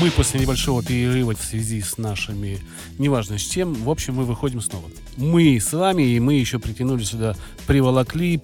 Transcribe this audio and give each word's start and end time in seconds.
мы 0.00 0.10
после 0.10 0.40
небольшого 0.40 0.82
перерыва 0.82 1.34
в 1.34 1.44
связи 1.44 1.82
с 1.82 1.98
нашими, 1.98 2.58
неважно 2.98 3.38
с 3.38 3.42
чем, 3.42 3.74
в 3.74 3.90
общем, 3.90 4.14
мы 4.14 4.24
выходим 4.24 4.62
снова. 4.62 4.88
Мы 5.18 5.60
с 5.60 5.72
вами, 5.74 6.02
и 6.02 6.18
мы 6.20 6.34
еще 6.34 6.58
притянули 6.58 7.04
сюда, 7.04 7.36
приволокли, 7.66 8.40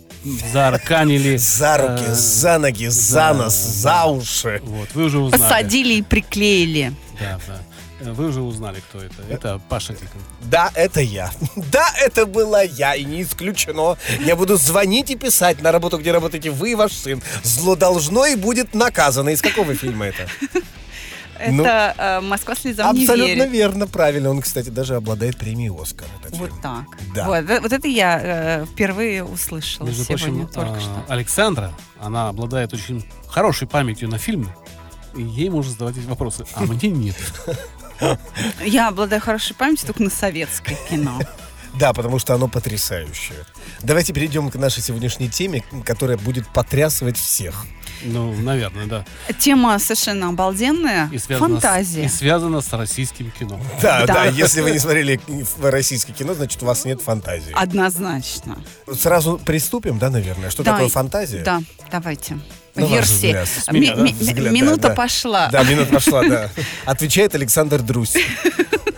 заарканили. 0.52 1.36
За 1.56 1.78
руки, 1.78 2.04
э, 2.06 2.14
за 2.14 2.58
ноги, 2.58 2.88
за 2.88 3.32
нос, 3.32 3.54
за 3.54 4.04
уши. 4.04 4.60
Вот, 4.64 4.88
вы 4.94 5.04
уже 5.04 5.18
узнали. 5.18 5.40
Посадили 5.40 5.94
и 5.94 6.02
приклеили. 6.02 6.92
Да, 7.18 7.40
да. 7.46 8.12
Вы 8.12 8.26
уже 8.26 8.42
узнали, 8.42 8.80
кто 8.80 8.98
это. 8.98 9.14
Это 9.30 9.60
Паша 9.70 9.94
Тикон. 9.94 10.20
Да, 10.42 10.70
это 10.74 11.00
я. 11.00 11.30
Да, 11.72 11.90
это 11.98 12.26
была 12.26 12.62
я, 12.62 12.94
и 12.94 13.04
не 13.04 13.22
исключено. 13.22 13.96
Я 14.20 14.36
буду 14.36 14.56
звонить 14.56 15.10
и 15.10 15.16
писать 15.16 15.62
на 15.62 15.72
работу, 15.72 15.96
где 15.96 16.12
работаете 16.12 16.50
вы 16.50 16.72
и 16.72 16.74
ваш 16.74 16.92
сын. 16.92 17.22
Зло 17.42 17.76
должно 17.76 18.26
и 18.26 18.36
будет 18.36 18.74
наказано. 18.74 19.30
Из 19.30 19.40
какого 19.40 19.74
фильма 19.74 20.06
это? 20.06 20.28
Это 21.38 21.52
ну, 21.52 21.64
э, 21.64 22.20
Москва 22.20 22.54
слезам 22.54 22.94
не 22.94 23.02
Абсолютно 23.02 23.34
верит. 23.34 23.50
верно, 23.50 23.86
правильно. 23.86 24.30
Он, 24.30 24.40
кстати, 24.40 24.68
даже 24.68 24.96
обладает 24.96 25.36
премией 25.36 25.70
Оскар. 25.70 26.06
Вот 26.30 26.50
так. 26.62 26.84
Да. 27.14 27.26
Вот, 27.26 27.62
вот 27.62 27.72
это 27.72 27.88
я 27.88 28.20
э, 28.22 28.66
впервые 28.66 29.24
услышала 29.24 29.86
Между 29.86 30.04
сегодня, 30.04 30.46
прочим, 30.46 30.48
только 30.48 30.76
а, 30.76 30.80
что. 30.80 31.04
Александра, 31.08 31.72
она 32.00 32.28
обладает 32.28 32.72
очень 32.72 33.04
хорошей 33.28 33.68
памятью 33.68 34.08
на 34.08 34.18
фильмы. 34.18 34.54
И 35.16 35.22
ей 35.22 35.48
можно 35.48 35.72
задавать 35.72 35.96
эти 35.96 36.06
вопросы, 36.06 36.44
а 36.54 36.62
мне 36.62 36.90
нет. 36.90 37.16
Я 38.64 38.88
обладаю 38.88 39.22
хорошей 39.22 39.56
памятью 39.56 39.86
только 39.86 40.02
на 40.02 40.10
советское 40.10 40.76
кино. 40.88 41.18
Да, 41.78 41.92
потому 41.92 42.18
что 42.18 42.34
оно 42.34 42.48
потрясающее. 42.48 43.44
Давайте 43.82 44.14
перейдем 44.14 44.50
к 44.50 44.54
нашей 44.54 44.82
сегодняшней 44.82 45.28
теме, 45.28 45.62
которая 45.84 46.16
будет 46.16 46.48
потрясывать 46.48 47.18
всех. 47.18 47.66
Ну, 48.02 48.32
наверное, 48.34 48.86
да. 48.86 49.04
Тема 49.38 49.78
совершенно 49.78 50.28
обалденная. 50.28 51.10
И 51.12 51.18
Фантазия. 51.18 52.08
С, 52.08 52.14
и 52.14 52.16
связана 52.16 52.60
с 52.60 52.72
российским 52.72 53.30
кино. 53.30 53.60
Да, 53.82 54.06
да, 54.06 54.14
да. 54.14 54.24
Если 54.26 54.60
вы 54.60 54.70
не 54.70 54.78
смотрели 54.78 55.20
российское 55.60 56.12
кино, 56.12 56.34
значит, 56.34 56.62
у 56.62 56.66
вас 56.66 56.84
нет 56.84 57.00
фантазии. 57.00 57.52
Однозначно. 57.54 58.58
Сразу 58.92 59.38
приступим, 59.38 59.98
да, 59.98 60.10
наверное? 60.10 60.50
Что 60.50 60.62
да, 60.62 60.72
такое 60.72 60.88
фантазия? 60.88 61.42
Да, 61.42 61.62
давайте. 61.90 62.38
Ну, 62.74 62.86
Версии. 62.86 63.34
Меня, 63.72 63.96
да? 63.96 64.04
взгляд, 64.04 64.52
минута 64.52 64.88
да, 64.88 64.94
пошла. 64.94 65.48
Да, 65.48 65.62
минута 65.62 65.94
пошла, 65.94 66.22
да. 66.22 66.50
Отвечает 66.84 67.34
Александр 67.34 67.80
Друсь. 67.80 68.16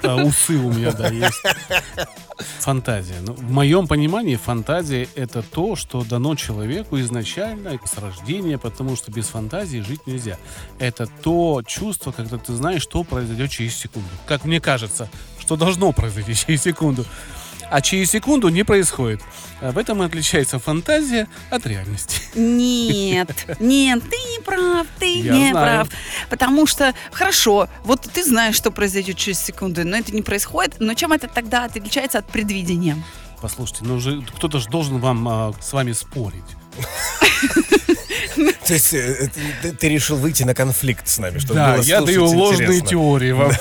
А, 0.08 0.16
усы 0.16 0.54
у 0.54 0.72
меня, 0.72 0.92
да, 0.92 1.08
есть. 1.08 1.42
Фантазия. 2.60 3.16
Ну, 3.20 3.34
в 3.34 3.50
моем 3.50 3.86
понимании 3.86 4.36
фантазия— 4.36 5.06
это 5.14 5.42
то, 5.42 5.76
что 5.76 6.02
дано 6.02 6.34
человеку 6.34 6.98
изначально 7.00 7.78
с 7.84 7.98
рождения, 7.98 8.56
потому 8.56 8.96
что 8.96 9.10
без 9.10 9.26
фантазии 9.26 9.80
жить 9.80 10.06
нельзя. 10.06 10.38
Это 10.78 11.06
то 11.06 11.62
чувство, 11.66 12.12
когда 12.12 12.38
ты 12.38 12.54
знаешь, 12.54 12.82
что 12.82 13.04
произойдет 13.04 13.50
через 13.50 13.76
секунду. 13.76 14.08
Как 14.26 14.46
мне 14.46 14.60
кажется, 14.60 15.10
что 15.40 15.56
должно 15.56 15.92
произойти 15.92 16.34
через 16.34 16.62
секунду 16.62 17.04
а 17.70 17.80
через 17.80 18.10
секунду 18.10 18.48
не 18.48 18.64
происходит. 18.64 19.20
В 19.60 19.76
этом 19.76 20.02
и 20.02 20.06
отличается 20.06 20.58
фантазия 20.58 21.28
от 21.50 21.66
реальности. 21.66 22.20
Нет, 22.34 23.30
нет, 23.58 24.02
ты 24.08 24.16
не 24.16 24.42
прав, 24.44 24.86
ты 24.98 25.20
Я 25.20 25.32
не 25.32 25.50
знаю. 25.50 25.86
прав. 25.86 25.88
Потому 26.30 26.66
что, 26.66 26.94
хорошо, 27.12 27.68
вот 27.84 28.02
ты 28.02 28.24
знаешь, 28.24 28.54
что 28.54 28.70
произойдет 28.70 29.16
через 29.16 29.40
секунду, 29.40 29.84
но 29.84 29.96
это 29.96 30.14
не 30.14 30.22
происходит. 30.22 30.76
Но 30.78 30.94
чем 30.94 31.12
это 31.12 31.28
тогда 31.28 31.64
отличается 31.64 32.18
от 32.18 32.26
предвидения? 32.26 32.96
Послушайте, 33.40 33.84
ну 33.84 34.00
же 34.00 34.22
кто-то 34.36 34.58
же 34.58 34.68
должен 34.68 34.98
вам 34.98 35.28
а, 35.28 35.52
с 35.60 35.72
вами 35.72 35.92
спорить. 35.92 36.44
То 38.66 38.74
есть 38.74 38.92
э, 38.92 39.30
ты, 39.78 39.88
решил 39.88 40.16
выйти 40.16 40.42
на 40.42 40.54
конфликт 40.54 41.08
с 41.08 41.18
нами, 41.18 41.38
чтобы 41.38 41.54
да, 41.54 41.76
я 41.76 42.02
даю 42.02 42.26
ложные 42.26 42.80
теории 42.80 43.32
вам. 43.32 43.52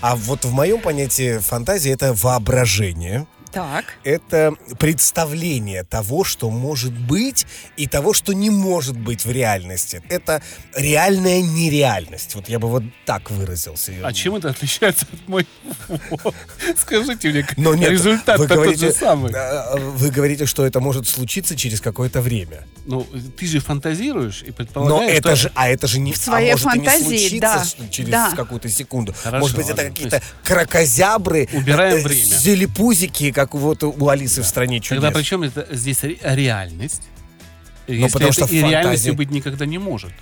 А 0.00 0.16
вот 0.16 0.44
в 0.44 0.52
моем 0.52 0.80
понятии 0.80 1.38
фантазия 1.38 1.92
это 1.92 2.12
воображение. 2.14 3.26
Так. 3.52 3.84
Это 4.02 4.54
представление 4.78 5.84
того, 5.84 6.24
что 6.24 6.50
может 6.50 6.92
быть, 6.92 7.46
и 7.76 7.86
того, 7.86 8.14
что 8.14 8.32
не 8.32 8.50
может 8.50 8.96
быть 8.96 9.24
в 9.24 9.30
реальности. 9.30 10.02
Это 10.08 10.42
реальная 10.74 11.42
нереальность. 11.42 12.34
Вот 12.34 12.48
я 12.48 12.58
бы 12.58 12.68
вот 12.68 12.82
так 13.04 13.30
выразился. 13.30 13.92
А 14.02 14.12
чем 14.12 14.36
это 14.36 14.50
отличается 14.50 15.06
от 15.12 15.28
моего? 15.28 15.48
Скажите 16.76 17.28
мне, 17.30 17.46
Но 17.58 17.74
нет, 17.74 17.90
результат 17.90 18.38
вы 18.38 18.46
говорите, 18.46 18.86
тот 18.86 18.94
же 18.94 18.98
самый. 18.98 19.32
А, 19.34 19.74
а, 19.74 19.76
вы 19.76 20.10
говорите, 20.10 20.46
что 20.46 20.64
это 20.64 20.80
может 20.80 21.06
случиться 21.06 21.54
через 21.54 21.80
какое-то 21.80 22.22
время. 22.22 22.66
Ну, 22.86 23.06
ты 23.38 23.46
же 23.46 23.60
фантазируешь 23.60 24.42
и 24.42 24.50
предполагаешь, 24.50 25.10
Но 25.10 25.16
это 25.16 25.36
же, 25.36 25.52
а 25.54 25.68
это 25.68 25.86
же 25.86 26.00
не, 26.00 26.12
в 26.12 26.16
своей 26.16 26.50
а 26.50 26.54
может 26.54 26.64
фантазии, 26.64 27.06
и 27.06 27.10
не 27.10 27.28
случиться 27.28 27.76
да, 27.78 27.88
через 27.90 28.10
да. 28.10 28.32
какую-то 28.34 28.68
секунду. 28.68 29.14
Хорошо, 29.22 29.40
может 29.40 29.56
быть, 29.56 29.66
это 29.66 29.76
ладно. 29.76 29.90
какие-то 29.90 30.22
крокозябры, 30.42 31.48
Убираем 31.52 31.98
э, 31.98 32.02
время. 32.02 32.24
зелепузики, 32.24 33.30
как 33.46 33.54
вот 33.54 33.82
у 33.82 34.08
Алисы 34.08 34.36
да. 34.36 34.42
в 34.42 34.46
стране 34.46 34.80
чудес. 34.80 35.02
Тогда 35.02 35.18
причем 35.18 35.42
это 35.42 35.66
здесь 35.72 36.02
реальность? 36.02 37.02
Но 37.88 37.94
ну, 37.94 38.08
потому 38.08 38.32
что 38.32 38.44
и 38.44 38.60
фантазии... 38.60 38.70
реальностью 38.70 39.14
быть 39.14 39.30
никогда 39.30 39.66
не 39.66 39.78
может. 39.78 40.12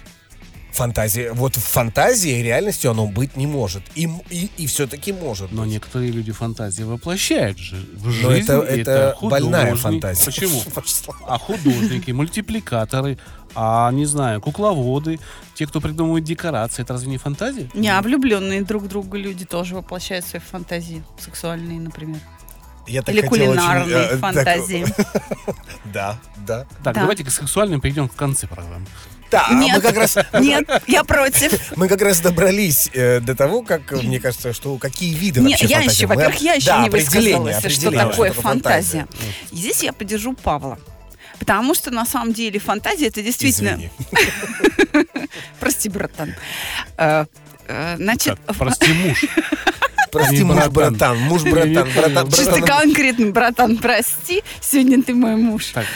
Фантазия. 0.72 1.32
Вот 1.32 1.56
в 1.56 1.62
фантазии 1.62 2.40
реальностью 2.42 2.92
оно 2.92 3.06
быть 3.06 3.36
не 3.36 3.46
может. 3.46 3.82
И, 3.94 4.08
и, 4.30 4.48
и 4.56 4.66
все-таки 4.66 5.12
может. 5.12 5.52
Но 5.52 5.62
быть. 5.62 5.72
некоторые 5.72 6.12
люди 6.12 6.32
фантазии 6.32 6.84
воплощают 6.84 7.58
же 7.58 7.76
в 7.92 8.10
жизнь. 8.10 8.22
Но 8.22 8.32
это, 8.32 8.52
это, 8.62 8.90
это 8.90 9.16
больная 9.20 9.74
фантазия. 9.74 10.24
Почему? 10.24 10.62
А 11.26 11.38
художники, 11.38 12.12
мультипликаторы, 12.12 13.18
а, 13.54 13.90
не 13.92 14.06
знаю, 14.06 14.40
кукловоды, 14.40 15.18
те, 15.54 15.66
кто 15.66 15.80
придумывает 15.80 16.24
декорации, 16.24 16.82
это 16.82 16.94
разве 16.94 17.10
не 17.10 17.18
фантазия? 17.18 17.68
Не, 17.74 17.88
а 17.88 18.00
влюбленные 18.00 18.62
друг 18.62 18.88
друга 18.88 19.18
люди 19.18 19.44
тоже 19.44 19.74
воплощают 19.74 20.24
свои 20.24 20.40
фантазии. 20.40 21.02
Сексуальные, 21.18 21.80
например. 21.80 22.20
Я 22.90 23.02
так 23.02 23.14
Или 23.14 23.22
кулинарные 23.26 24.06
очень, 24.08 24.18
фантазии. 24.18 24.86
Да, 25.84 26.18
да. 26.46 26.66
Так, 26.84 26.94
давайте 26.94 27.24
к 27.24 27.30
сексуальным 27.30 27.80
перейдем 27.80 28.08
в 28.08 28.14
конце 28.14 28.46
программы. 28.46 28.86
Да, 29.30 29.48
нет, 29.52 29.76
мы 29.76 29.80
как 29.80 29.96
раз... 29.96 30.18
Нет, 30.40 30.68
я 30.88 31.04
против. 31.04 31.72
Мы 31.76 31.86
как 31.86 32.02
раз 32.02 32.20
добрались 32.20 32.90
э, 32.92 33.20
до 33.20 33.36
того, 33.36 33.62
как, 33.62 33.92
мне 33.92 34.18
кажется, 34.18 34.52
что 34.52 34.76
какие 34.76 35.14
виды 35.14 35.40
нет, 35.40 35.60
вообще 35.60 35.66
я 35.66 35.76
фантазии. 35.76 35.96
еще, 35.96 36.06
во-первых, 36.08 36.40
я 36.40 36.54
еще 36.54 36.66
да, 36.66 36.82
не 36.82 36.90
высказалась, 36.90 37.72
что 37.72 37.90
такое 37.92 38.32
что 38.32 38.42
фантазия. 38.42 39.06
фантазия. 39.06 39.06
И 39.52 39.56
здесь 39.56 39.84
я 39.84 39.92
поддержу 39.92 40.34
Павла. 40.34 40.80
Потому 41.38 41.74
что 41.74 41.92
на 41.92 42.04
самом 42.06 42.32
деле 42.32 42.58
фантазия 42.58 43.06
это 43.06 43.22
действительно... 43.22 43.80
Прости, 45.60 45.88
братан. 45.88 46.34
Э, 46.96 47.26
э, 47.68 47.96
значит... 47.98 48.36
Прости, 48.58 48.92
муж. 48.92 49.24
Прости, 50.12 50.44
муж, 50.44 50.68
братан. 50.68 51.18
Муж, 51.18 51.42
братан. 51.42 51.88
братан 51.94 52.30
Чисто 52.30 52.60
конкретно, 52.62 53.30
братан, 53.30 53.76
прости. 53.76 54.42
Сегодня 54.60 55.02
ты 55.02 55.14
мой 55.14 55.36
муж. 55.36 55.66
Так, 55.66 55.86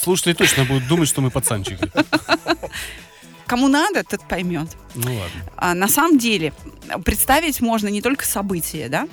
слушатели 0.00 0.34
точно 0.34 0.64
будут 0.64 0.86
думать, 0.86 1.08
что 1.08 1.20
мы 1.20 1.30
пацанчики. 1.30 1.90
Кому 3.46 3.66
надо, 3.68 4.04
тот 4.04 4.26
поймет. 4.28 4.68
Ну 4.94 5.12
ладно. 5.12 5.50
А, 5.56 5.74
на 5.74 5.88
самом 5.88 6.18
деле, 6.18 6.52
представить 7.04 7.60
можно 7.60 7.88
не 7.88 8.00
только 8.00 8.24
события, 8.24 8.88
да? 8.88 9.08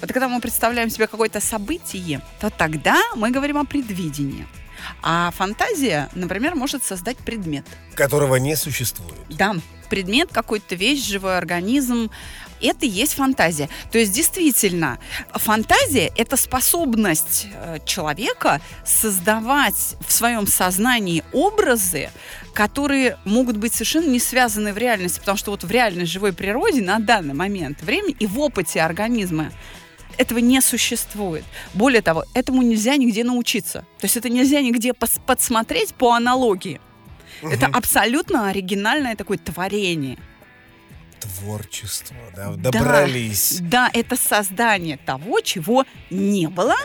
Вот 0.00 0.12
когда 0.12 0.28
мы 0.28 0.40
представляем 0.40 0.90
себе 0.90 1.06
какое-то 1.06 1.40
событие, 1.40 2.20
то 2.40 2.50
тогда 2.50 3.00
мы 3.14 3.30
говорим 3.30 3.56
о 3.58 3.64
предвидении. 3.64 4.46
А 5.02 5.30
фантазия, 5.36 6.08
например, 6.14 6.54
может 6.54 6.84
создать 6.84 7.18
предмет. 7.18 7.64
Которого 7.94 8.36
не 8.36 8.56
существует. 8.56 9.18
Да, 9.28 9.54
предмет, 9.88 10.30
какой-то 10.32 10.74
вещь, 10.74 11.04
живой 11.04 11.38
организм. 11.38 12.10
Это 12.60 12.86
и 12.86 12.88
есть 12.88 13.14
фантазия. 13.14 13.68
То 13.90 13.98
есть 13.98 14.12
действительно, 14.12 14.98
фантазия— 15.32 16.12
это 16.16 16.36
способность 16.36 17.48
э, 17.52 17.78
человека 17.84 18.60
создавать 18.84 19.96
в 20.06 20.12
своем 20.12 20.46
сознании 20.46 21.22
образы, 21.32 22.10
которые 22.54 23.18
могут 23.24 23.56
быть 23.56 23.72
совершенно 23.72 24.08
не 24.08 24.18
связаны 24.18 24.72
в 24.72 24.78
реальности, 24.78 25.20
потому 25.20 25.38
что 25.38 25.50
вот 25.50 25.64
в 25.64 25.70
реальной 25.70 26.06
живой 26.06 26.32
природе 26.32 26.82
на 26.82 26.98
данный 26.98 27.34
момент 27.34 27.82
времени 27.82 28.16
и 28.18 28.26
в 28.26 28.38
опыте 28.40 28.80
организма 28.82 29.52
этого 30.16 30.40
не 30.40 30.60
существует. 30.60 31.44
Более 31.74 32.02
того, 32.02 32.24
этому 32.34 32.62
нельзя 32.62 32.96
нигде 32.96 33.24
научиться. 33.24 33.80
То 33.98 34.04
есть 34.04 34.16
это 34.16 34.28
нельзя 34.28 34.60
нигде 34.60 34.92
подсмотреть 34.92 35.94
по 35.94 36.12
аналогии. 36.12 36.80
Угу. 37.42 37.50
Это 37.50 37.66
абсолютно 37.66 38.48
оригинальное 38.48 39.14
такое 39.16 39.38
творение. 39.38 40.18
Творчество, 41.20 42.16
да, 42.34 42.52
добрались. 42.54 43.58
Да, 43.60 43.68
да, 43.68 43.90
это 43.92 44.16
создание 44.16 44.96
того, 44.96 45.40
чего 45.40 45.84
не 46.10 46.48
было, 46.48 46.76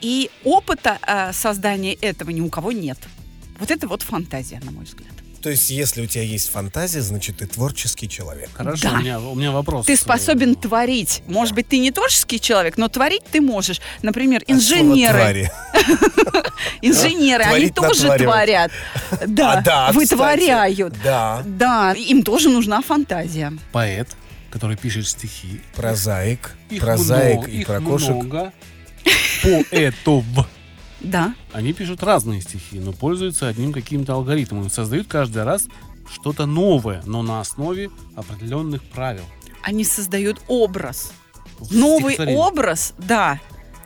и 0.00 0.30
опыта 0.44 0.98
э, 1.06 1.32
создания 1.32 1.94
этого 1.94 2.30
ни 2.30 2.40
у 2.40 2.48
кого 2.48 2.72
нет. 2.72 2.98
Вот 3.58 3.70
это 3.70 3.88
вот 3.88 4.02
фантазия, 4.02 4.60
на 4.60 4.70
мой 4.70 4.84
взгляд. 4.84 5.15
То 5.46 5.50
есть, 5.50 5.70
если 5.70 6.02
у 6.02 6.06
тебя 6.06 6.24
есть 6.24 6.50
фантазия, 6.50 7.00
значит, 7.02 7.36
ты 7.36 7.46
творческий 7.46 8.08
человек. 8.08 8.50
Хорошо, 8.52 8.88
Да. 8.90 8.96
у, 8.96 9.00
меня, 9.00 9.20
у 9.20 9.34
меня 9.36 9.52
вопрос. 9.52 9.86
Ты 9.86 9.96
способен 9.96 10.56
творить. 10.56 11.22
Может 11.28 11.54
быть, 11.54 11.68
ты 11.68 11.78
не 11.78 11.92
творческий 11.92 12.40
человек, 12.40 12.76
но 12.76 12.88
творить 12.88 13.22
ты 13.30 13.40
можешь. 13.40 13.80
Например, 14.02 14.42
слова 14.44 14.58
инженеры. 14.58 15.48
Инженеры, 16.82 17.44
они 17.44 17.70
тоже 17.70 18.08
творят. 18.18 18.72
Да, 19.24 19.52
А, 19.58 19.60
да, 19.60 19.92
вытворяют. 19.92 20.96
Да. 21.04 21.44
Да, 21.46 21.92
им 21.92 22.24
тоже 22.24 22.48
нужна 22.48 22.82
фантазия. 22.82 23.52
Поэт, 23.70 24.08
который 24.50 24.76
пишет 24.76 25.06
стихи. 25.06 25.60
Прозаик. 25.76 26.56
Прозаик 26.80 27.46
и 27.46 27.64
про 27.64 27.80
кошек. 27.80 28.16
Поэтов. 29.44 30.24
Да. 31.06 31.34
Они 31.52 31.72
пишут 31.72 32.02
разные 32.02 32.40
стихи, 32.40 32.78
но 32.78 32.92
пользуются 32.92 33.48
одним 33.48 33.72
каким-то 33.72 34.14
алгоритмом. 34.14 34.68
Создают 34.70 35.06
каждый 35.06 35.44
раз 35.44 35.66
что-то 36.12 36.46
новое, 36.46 37.02
но 37.06 37.22
на 37.22 37.40
основе 37.40 37.90
определенных 38.14 38.82
правил. 38.82 39.24
Они 39.62 39.84
создают 39.84 40.40
образ. 40.48 41.12
В 41.58 41.74
Новый 41.74 42.16
образ, 42.36 42.94
да. 42.98 43.40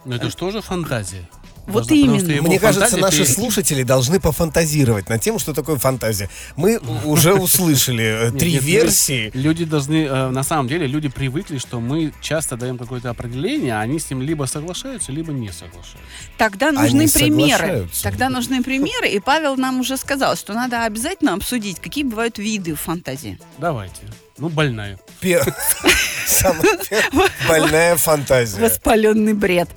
Но 0.04 0.16
это 0.16 0.30
же 0.30 0.36
тоже 0.36 0.60
фантазия. 0.60 1.28
Вот 1.70 1.88
Должна- 1.88 2.18
именно. 2.18 2.42
Мне 2.42 2.58
кажется, 2.58 2.96
наши 2.96 3.24
слушатели 3.26 3.82
должны 3.82 4.20
пофантазировать 4.20 5.08
на 5.08 5.18
тему, 5.18 5.38
что 5.38 5.54
такое 5.54 5.76
фантазия. 5.76 6.28
Мы 6.56 6.78
уже 7.04 7.34
услышали 7.34 8.28
э, 8.28 8.30
три 8.32 8.58
версии. 8.58 9.30
Люди 9.34 9.64
должны, 9.64 10.04
э, 10.04 10.28
на 10.30 10.42
самом 10.42 10.68
деле, 10.68 10.86
люди 10.86 11.08
привыкли, 11.08 11.58
что 11.58 11.80
мы 11.80 12.12
часто 12.20 12.56
даем 12.56 12.78
какое-то 12.78 13.10
определение, 13.10 13.74
а 13.74 13.80
они 13.80 13.98
с 13.98 14.10
ним 14.10 14.22
либо 14.22 14.44
соглашаются, 14.44 15.12
либо 15.12 15.32
не 15.32 15.50
соглашаются. 15.50 15.98
Тогда 16.36 16.72
нужны 16.72 17.08
примеры. 17.08 17.88
Тогда 18.02 18.28
нужны 18.28 18.62
примеры, 18.62 19.08
и 19.08 19.20
Павел 19.20 19.56
нам 19.56 19.80
уже 19.80 19.96
сказал, 19.96 20.36
что 20.36 20.52
надо 20.54 20.84
обязательно 20.84 21.34
обсудить, 21.34 21.80
какие 21.80 22.04
бывают 22.04 22.38
виды 22.38 22.74
фантазии. 22.74 23.38
Давайте. 23.58 24.02
Ну, 24.38 24.48
больная. 24.48 24.98
Самая 26.26 26.78
первая 26.88 27.28
больная 27.48 27.96
фантазия. 27.96 28.60
Воспаленный 28.60 29.34
бред. 29.34 29.68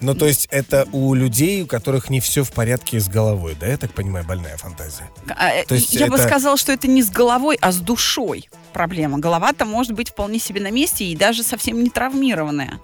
Ну, 0.00 0.14
то 0.14 0.26
есть 0.26 0.46
это 0.50 0.86
у 0.92 1.14
людей, 1.14 1.62
у 1.62 1.66
которых 1.66 2.10
не 2.10 2.20
все 2.20 2.44
в 2.44 2.52
порядке 2.52 3.00
с 3.00 3.08
головой, 3.08 3.56
да, 3.58 3.66
я 3.66 3.76
так 3.76 3.92
понимаю, 3.92 4.24
больная 4.26 4.56
фантазия. 4.56 5.08
А, 5.28 5.50
э, 5.50 5.64
То 5.64 5.74
есть 5.74 5.92
Я 5.94 6.06
бы 6.08 6.16
это- 6.16 6.26
сказала, 6.26 6.56
что 6.56 6.72
это 6.72 6.86
не 6.86 7.02
с 7.02 7.10
головой, 7.10 7.58
а 7.60 7.72
с 7.72 7.76
душой 7.78 8.48
проблема. 8.72 9.18
Голова-то 9.18 9.64
может 9.64 9.92
быть 9.92 10.10
вполне 10.10 10.38
себе 10.38 10.60
на 10.60 10.70
месте 10.70 11.04
и 11.04 11.16
даже 11.16 11.42
совсем 11.42 11.82
не 11.82 11.90
травмированная. 11.90 12.78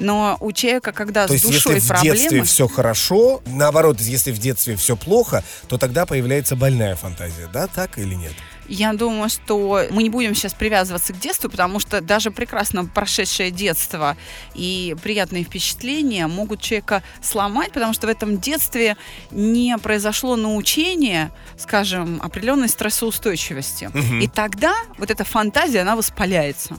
Но 0.00 0.38
у 0.40 0.50
человека, 0.52 0.92
когда 0.92 1.26
То 1.26 1.28
с 1.28 1.32
есть 1.34 1.44
если 1.44 1.74
душой 1.74 1.80
в 1.80 2.02
детстве 2.02 2.42
все 2.42 2.66
хорошо, 2.66 3.42
наоборот, 3.46 4.00
если 4.00 4.32
в 4.32 4.38
детстве 4.38 4.74
все 4.74 4.96
плохо, 4.96 5.44
то 5.68 5.76
тогда 5.76 6.06
появляется 6.06 6.56
больная 6.56 6.96
фантазия, 6.96 7.48
да, 7.52 7.66
так 7.66 7.98
или 7.98 8.14
нет? 8.14 8.32
Я 8.68 8.92
думаю, 8.92 9.28
что 9.28 9.86
мы 9.90 10.02
не 10.02 10.10
будем 10.10 10.34
сейчас 10.34 10.54
привязываться 10.54 11.12
к 11.12 11.18
детству, 11.18 11.50
потому 11.50 11.80
что 11.80 12.00
даже 12.00 12.30
прекрасно 12.30 12.84
прошедшее 12.84 13.50
детство 13.50 14.16
и 14.54 14.94
приятные 15.02 15.44
впечатления 15.44 16.26
могут 16.26 16.60
человека 16.60 17.02
сломать, 17.22 17.72
потому 17.72 17.92
что 17.92 18.06
в 18.06 18.10
этом 18.10 18.38
детстве 18.38 18.96
не 19.30 19.76
произошло 19.78 20.36
научение, 20.36 21.30
скажем, 21.58 22.20
определенной 22.22 22.68
стрессоустойчивости. 22.68 23.90
И 24.22 24.28
тогда 24.28 24.74
вот 24.98 25.10
эта 25.10 25.24
фантазия, 25.24 25.80
она 25.80 25.96
воспаляется. 25.96 26.78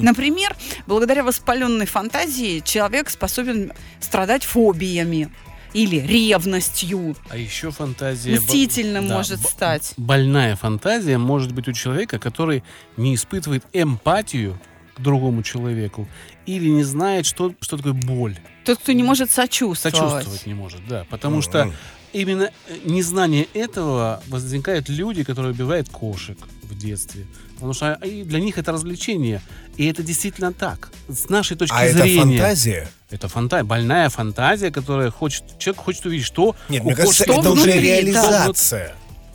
Например, 0.00 0.54
благодаря 0.86 1.24
воспаленной 1.24 1.86
фантазии 1.86 2.60
человек 2.60 3.10
способен 3.10 3.72
страдать 4.00 4.44
фобиями 4.44 5.30
или 5.74 5.96
ревностью, 5.96 7.16
А 7.28 7.36
еще 7.36 7.70
фантазия... 7.70 8.34
б- 8.34 8.40
мстительным 8.40 9.08
да, 9.08 9.16
может 9.16 9.40
стать. 9.40 9.94
Больная 9.96 10.56
фантазия 10.56 11.18
может 11.18 11.52
быть 11.52 11.68
у 11.68 11.72
человека, 11.72 12.18
который 12.18 12.62
не 12.96 13.14
испытывает 13.14 13.64
эмпатию 13.72 14.60
к 14.96 15.00
другому 15.00 15.42
человеку 15.42 16.08
или 16.46 16.68
не 16.68 16.82
знает, 16.82 17.24
что, 17.26 17.54
что 17.60 17.76
такое 17.76 17.92
боль. 17.94 18.36
Тот, 18.64 18.78
кто 18.78 18.92
не 18.92 19.02
может 19.02 19.30
сочувствовать. 19.30 19.96
Сочувствовать 19.96 20.46
не 20.46 20.54
может, 20.54 20.86
да. 20.86 21.06
Потому 21.08 21.40
что 21.42 21.72
именно 22.12 22.50
э, 22.68 22.78
незнание 22.84 23.46
этого 23.54 24.22
возникают 24.28 24.88
люди, 24.90 25.24
которые 25.24 25.52
убивают 25.52 25.88
кошек 25.88 26.36
в 26.64 26.76
детстве. 26.76 27.26
Потому 27.54 27.72
что 27.72 27.92
и 28.04 28.22
для 28.24 28.40
них 28.40 28.58
это 28.58 28.72
развлечение. 28.72 29.40
И 29.78 29.86
это 29.86 30.02
действительно 30.02 30.52
так. 30.52 30.90
С 31.08 31.28
нашей 31.30 31.56
точки 31.56 31.74
А 31.74 31.84
это 31.84 31.98
зрения. 32.02 32.20
фантазия? 32.38 32.90
Это 33.12 33.28
фантазия, 33.28 33.64
больная 33.64 34.08
фантазия, 34.08 34.70
которая 34.70 35.10
хочет, 35.10 35.44
человек 35.58 35.82
хочет 35.82 36.06
увидеть, 36.06 36.26
что 36.26 36.56
Нет, 36.68 36.82
мне 36.84 36.94
кажется, 36.94 37.24
кошки 37.24 37.38
это 37.40 37.50
уже 37.50 37.62
внутри, 37.62 37.72
да. 37.74 37.80
реализация. 37.80 38.94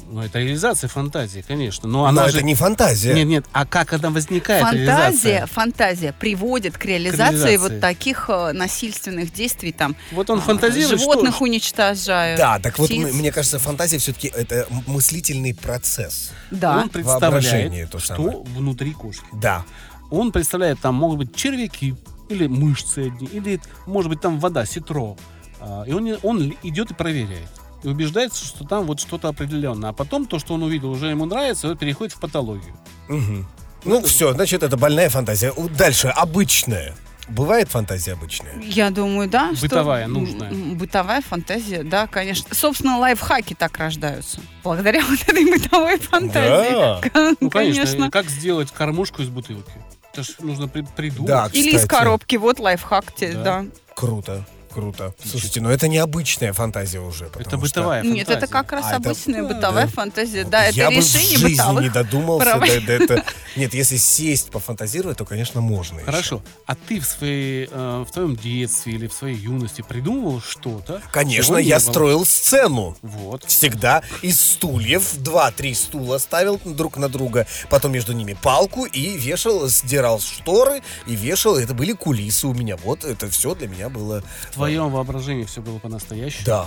Ну, 0.09 0.21
это 0.21 0.39
реализация 0.39 0.87
фантазии, 0.87 1.43
конечно. 1.45 1.87
Но 1.89 2.03
Но 2.03 2.05
она 2.05 2.23
это 2.27 2.37
же... 2.37 2.43
не 2.43 2.55
фантазия. 2.55 3.13
Нет, 3.13 3.27
нет, 3.27 3.45
а 3.51 3.65
как 3.65 3.91
она 3.91 4.09
возникает, 4.09 4.63
Фантазия, 4.63 4.85
реализация? 4.85 5.45
фантазия 5.47 6.13
приводит 6.17 6.77
к 6.77 6.85
реализации, 6.85 7.33
реализации. 7.35 7.57
вот 7.57 7.79
таких 7.81 8.29
э, 8.29 8.53
насильственных 8.53 9.33
действий, 9.33 9.73
там 9.73 9.97
Вот 10.13 10.29
он 10.29 10.39
а, 10.39 10.41
фантазирует, 10.41 11.01
животных 11.01 11.35
что... 11.35 11.43
уничтожают. 11.43 12.39
Да, 12.39 12.57
так 12.59 12.79
вот, 12.79 12.87
птиц. 12.87 13.05
м- 13.09 13.17
мне 13.17 13.33
кажется, 13.33 13.59
фантазия 13.59 13.97
все-таки 13.97 14.29
это 14.29 14.65
мыслительный 14.87 15.53
процесс. 15.53 16.31
да. 16.51 16.77
Он 16.77 16.89
представляет, 16.89 17.91
то 17.91 17.99
что 17.99 18.15
самое. 18.15 18.37
внутри 18.55 18.93
кошки. 18.93 19.25
Да. 19.33 19.65
Он 20.09 20.31
представляет, 20.31 20.79
там 20.79 20.95
могут 20.95 21.17
быть 21.17 21.35
червяки, 21.35 21.95
или 22.29 22.47
мышцы 22.47 23.07
одни, 23.07 23.27
или, 23.27 23.59
может 23.85 24.09
быть, 24.09 24.21
там 24.21 24.39
вода, 24.39 24.65
ситро. 24.65 25.15
А, 25.59 25.83
И 25.85 25.93
он, 25.93 26.17
он 26.23 26.53
идет 26.63 26.91
и 26.91 26.93
проверяет. 26.93 27.49
И 27.83 27.87
убеждается, 27.87 28.45
что 28.45 28.63
там 28.65 28.85
вот 28.85 28.99
что-то 28.99 29.27
определенное. 29.29 29.89
А 29.89 29.93
потом 29.93 30.25
то, 30.25 30.39
что 30.39 30.53
он 30.55 30.63
увидел, 30.63 30.91
уже 30.91 31.07
ему 31.07 31.25
нравится, 31.25 31.69
он 31.69 31.77
переходит 31.77 32.13
в 32.15 32.19
патологию. 32.19 32.75
Мгм. 33.07 33.47
Ну, 33.85 34.01
все, 34.01 34.33
значит, 34.33 34.63
это 34.63 34.75
больная 34.77 35.09
фантазия. 35.09 35.53
Дальше, 35.77 36.07
обычная. 36.07 36.95
Бывает 37.29 37.67
фантазия 37.69 38.13
обычная? 38.13 38.57
Я 38.61 38.89
думаю, 38.89 39.29
да. 39.29 39.51
что- 39.53 39.61
Бытовая, 39.63 40.05
м, 40.05 40.13
нужная. 40.13 40.51
Бытовая 40.53 41.21
фантазия, 41.21 41.83
да, 41.83 42.07
конечно. 42.07 42.55
Собственно, 42.55 42.97
лайфхаки 42.99 43.53
так 43.53 43.77
рождаются. 43.77 44.39
Благодаря 44.63 45.01
вот 45.05 45.19
этой 45.27 45.45
бытовой 45.45 45.99
фантазии. 45.99 46.71
Да. 46.71 47.01
К- 47.01 47.35
Ну, 47.41 47.49
конечно. 47.49 47.83
Конечно. 47.85 48.11
Как 48.11 48.29
сделать 48.29 48.71
кормушку 48.71 49.21
из 49.21 49.29
бутылки? 49.29 49.71
Это 50.17 50.23
ж 50.23 50.35
нужно 50.39 50.67
при- 50.67 50.81
придумать. 50.95 51.27
Да, 51.27 51.49
Или 51.53 51.69
из 51.75 51.81
кстати. 51.83 51.87
коробки. 51.87 52.35
Вот 52.37 52.59
лайфхак, 52.59 53.11
те- 53.11 53.33
Да. 53.33 53.43
да. 53.43 53.65
Круто, 53.95 54.45
круто. 54.67 55.13
Слушайте, 55.23 55.61
ну 55.61 55.69
это 55.69 55.87
необычная 55.87 56.53
фантазия 56.53 56.99
уже. 56.99 57.25
Это 57.25 57.39
потому 57.39 57.65
что 57.65 57.79
бытовая 57.81 58.03
Нет, 58.03 58.29
это 58.29 58.47
фантазия. 58.47 58.51
как 58.53 58.71
раз 58.71 58.85
А, 58.85 58.89
это- 58.89 59.09
обычная 59.09 59.41
да, 59.43 59.53
бытовая 59.55 59.85
да. 59.85 59.91
фантазия. 59.91 60.43
Да, 60.45 60.65
это 60.65 60.75
Я 60.77 60.89
бы 60.89 60.95
в 60.95 60.97
решение 60.99 61.37
жизни 61.37 61.51
бытовых 61.53 61.83
не 61.83 61.89
додумался 61.89 62.45
до, 62.45 62.51
проблем. 62.51 62.85
до 62.85 62.91
этого. 62.93 63.23
Нет, 63.55 63.73
если 63.73 63.97
сесть 63.97 64.51
пофантазировать, 64.51 65.17
то, 65.17 65.25
конечно, 65.25 65.61
можно. 65.61 65.97
еще. 65.99 66.05
Хорошо. 66.05 66.43
А 66.65 66.75
ты 66.75 66.99
в, 66.99 67.05
своей, 67.05 67.67
э, 67.71 68.05
в 68.07 68.11
твоем 68.11 68.35
детстве 68.35 68.93
или 68.93 69.07
в 69.07 69.13
своей 69.13 69.37
юности 69.37 69.81
придумывал 69.87 70.41
что-то? 70.41 71.01
Конечно, 71.11 71.57
я 71.57 71.79
было? 71.79 71.91
строил 71.91 72.25
сцену. 72.25 72.97
Вот. 73.01 73.43
Всегда 73.45 74.01
из 74.21 74.39
стульев 74.39 75.15
два-три 75.17 75.73
стула 75.73 76.17
ставил 76.17 76.59
друг 76.63 76.97
на 76.97 77.09
друга, 77.09 77.47
потом 77.69 77.91
между 77.93 78.13
ними 78.13 78.37
палку 78.41 78.85
и 78.85 79.17
вешал, 79.17 79.67
сдирал 79.67 80.19
шторы 80.19 80.81
и 81.05 81.15
вешал. 81.15 81.57
Это 81.57 81.73
были 81.73 81.93
кулисы 81.93 82.47
у 82.47 82.53
меня. 82.53 82.77
Вот 82.77 83.03
это 83.05 83.29
все 83.29 83.55
для 83.55 83.67
меня 83.67 83.89
было. 83.89 84.23
В 84.57 84.59
твоем 84.59 84.89
воображении 84.89 85.43
все 85.43 85.61
было 85.61 85.77
по-настоящему? 85.77 86.45
Да, 86.45 86.65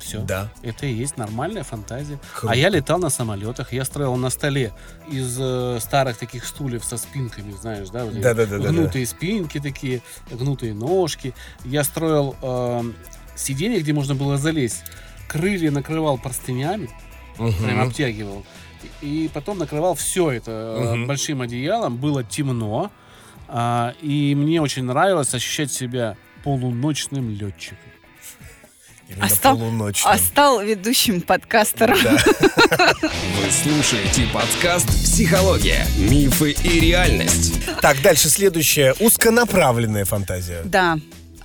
Все? 0.00 0.20
да. 0.22 0.50
Это 0.62 0.86
и 0.86 0.92
есть 0.92 1.16
нормальная 1.16 1.62
фантазия. 1.62 2.18
Круто. 2.34 2.52
А 2.52 2.56
я 2.56 2.68
летал 2.70 2.98
на 2.98 3.08
самолетах, 3.10 3.72
я 3.72 3.84
строил 3.84 4.16
на 4.16 4.30
столе 4.30 4.72
из 5.08 5.36
э, 5.40 5.78
старых 5.80 6.16
таких 6.18 6.44
стульев 6.44 6.84
со 6.84 6.96
спинками, 6.96 7.52
знаешь, 7.52 7.88
да? 7.90 8.04
вот 8.04 8.14
эти 8.14 8.22
Да-да-да-да-да. 8.22 8.70
Гнутые 8.70 9.06
спинки 9.06 9.60
такие, 9.60 10.02
гнутые 10.30 10.74
ножки. 10.74 11.34
Я 11.64 11.84
строил 11.84 12.34
э, 12.42 12.82
сиденье, 13.36 13.80
где 13.80 13.92
можно 13.92 14.14
было 14.16 14.36
залезть. 14.36 14.82
Крылья 15.28 15.70
накрывал 15.70 16.18
простынями, 16.18 16.90
прям 17.36 17.50
Мгм. 17.50 17.80
обтягивал. 17.82 18.44
И, 19.02 19.30
потом 19.32 19.58
накрывал 19.58 19.94
все 19.94 20.32
это 20.32 20.50
э, 20.50 20.94
Мгм. 20.96 21.06
большим 21.06 21.42
одеялом. 21.42 21.96
Было 21.96 22.24
темно. 22.24 22.90
а, 23.52 23.94
и 24.00 24.34
мне 24.36 24.60
очень 24.62 24.84
нравилось 24.84 25.34
ощущать 25.34 25.72
себя 25.72 26.16
полуночным 26.44 27.30
летчиком. 27.30 27.78
Именно 29.08 29.24
А 29.26 29.28
стал- 29.28 29.56
полуночным. 29.58 30.12
А 30.12 30.18
стал 30.18 30.62
ведущим 30.62 31.20
подкастером. 31.20 31.98
Вы 33.02 33.50
слушаете 33.50 34.26
подкаст 34.32 34.86
«Психология. 34.86 35.84
Мифы 35.98 36.52
и 36.52 36.78
реальность». 36.80 37.54
Так, 37.82 38.00
дальше 38.02 38.28
следующая. 38.28 38.94
Узконаправленная 39.00 40.04
фантазия. 40.04 40.62
Да. 40.64 40.96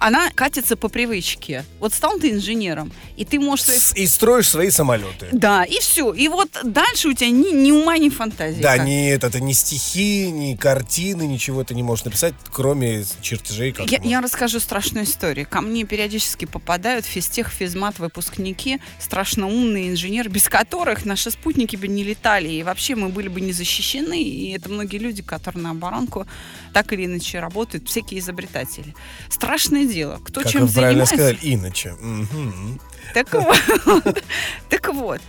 Она 0.05 0.29
катится 0.29 0.75
по 0.77 0.87
привычке. 0.87 1.65
Вот 1.79 1.91
стал 1.91 2.19
ты 2.19 2.29
инженером, 2.29 2.91
и 3.17 3.25
ты 3.25 3.39
можешь... 3.39 3.65
С- 3.65 3.95
И 3.95 4.05
строишь 4.05 4.47
свои 4.49 4.69
самолеты. 4.69 5.29
Да, 5.31 5.63
и 5.63 5.79
все. 5.79 6.13
И 6.13 6.27
вот 6.27 6.49
дальше 6.63 7.07
у 7.07 7.13
тебя 7.13 7.31
ни, 7.31 7.51
ни 7.51 7.71
ума, 7.71 7.97
ни 7.97 8.09
фантазии. 8.09 8.61
Да, 8.61 8.77
Как- 8.77 8.85
ни 8.85 9.09
это, 9.09 9.39
ни 9.39 9.53
стихи, 9.53 10.29
ни 10.29 10.55
картины, 10.55 11.23
ничего 11.23 11.63
ты 11.63 11.73
не 11.73 11.81
можешь 11.81 12.05
написать, 12.05 12.35
кроме 12.51 13.03
чертежей. 13.21 13.71
Как 13.71 13.89
Я, 13.89 13.99
я 14.03 14.21
расскажу 14.21 14.59
страшную 14.59 15.05
историю. 15.05 15.47
Ко 15.49 15.61
мне 15.61 15.85
периодически 15.85 16.45
попадают 16.45 17.05
физтех, 17.07 17.49
физмат 17.49 17.97
выпускники, 17.97 18.79
страшно 18.99 19.47
умные 19.47 19.89
инженеры, 19.89 20.29
без 20.29 20.47
которых 20.49 21.05
наши 21.05 21.31
спутники 21.31 21.75
бы 21.77 21.87
не 21.87 22.03
летали, 22.03 22.47
и 22.49 22.61
вообще 22.61 22.93
мы 22.93 23.09
были 23.09 23.27
бы 23.27 23.41
не 23.41 23.53
защищены. 23.53 24.21
И 24.21 24.51
это 24.51 24.69
многие 24.69 24.97
люди, 24.97 25.23
которые 25.23 25.63
на 25.63 25.71
оборонку 25.71 26.27
так 26.75 26.91
или 26.91 27.05
иначе 27.05 27.39
работают, 27.39 27.87
всякие 27.87 28.19
изобретатели. 28.19 28.93
Страшное 29.29 29.85
дело. 29.85 30.19
Кто 30.25 30.41
Как 30.41 30.51
чем 30.51 30.65
вы 30.65 30.73
правильно 30.73 31.05
занимается? 31.05 31.37
сказали, 31.37 31.53
иначе. 31.55 31.93
Мгм. 32.01 32.81
Так 33.13 33.33
вот. 33.33 33.57
Так 34.69 34.93
вот. 34.93 35.21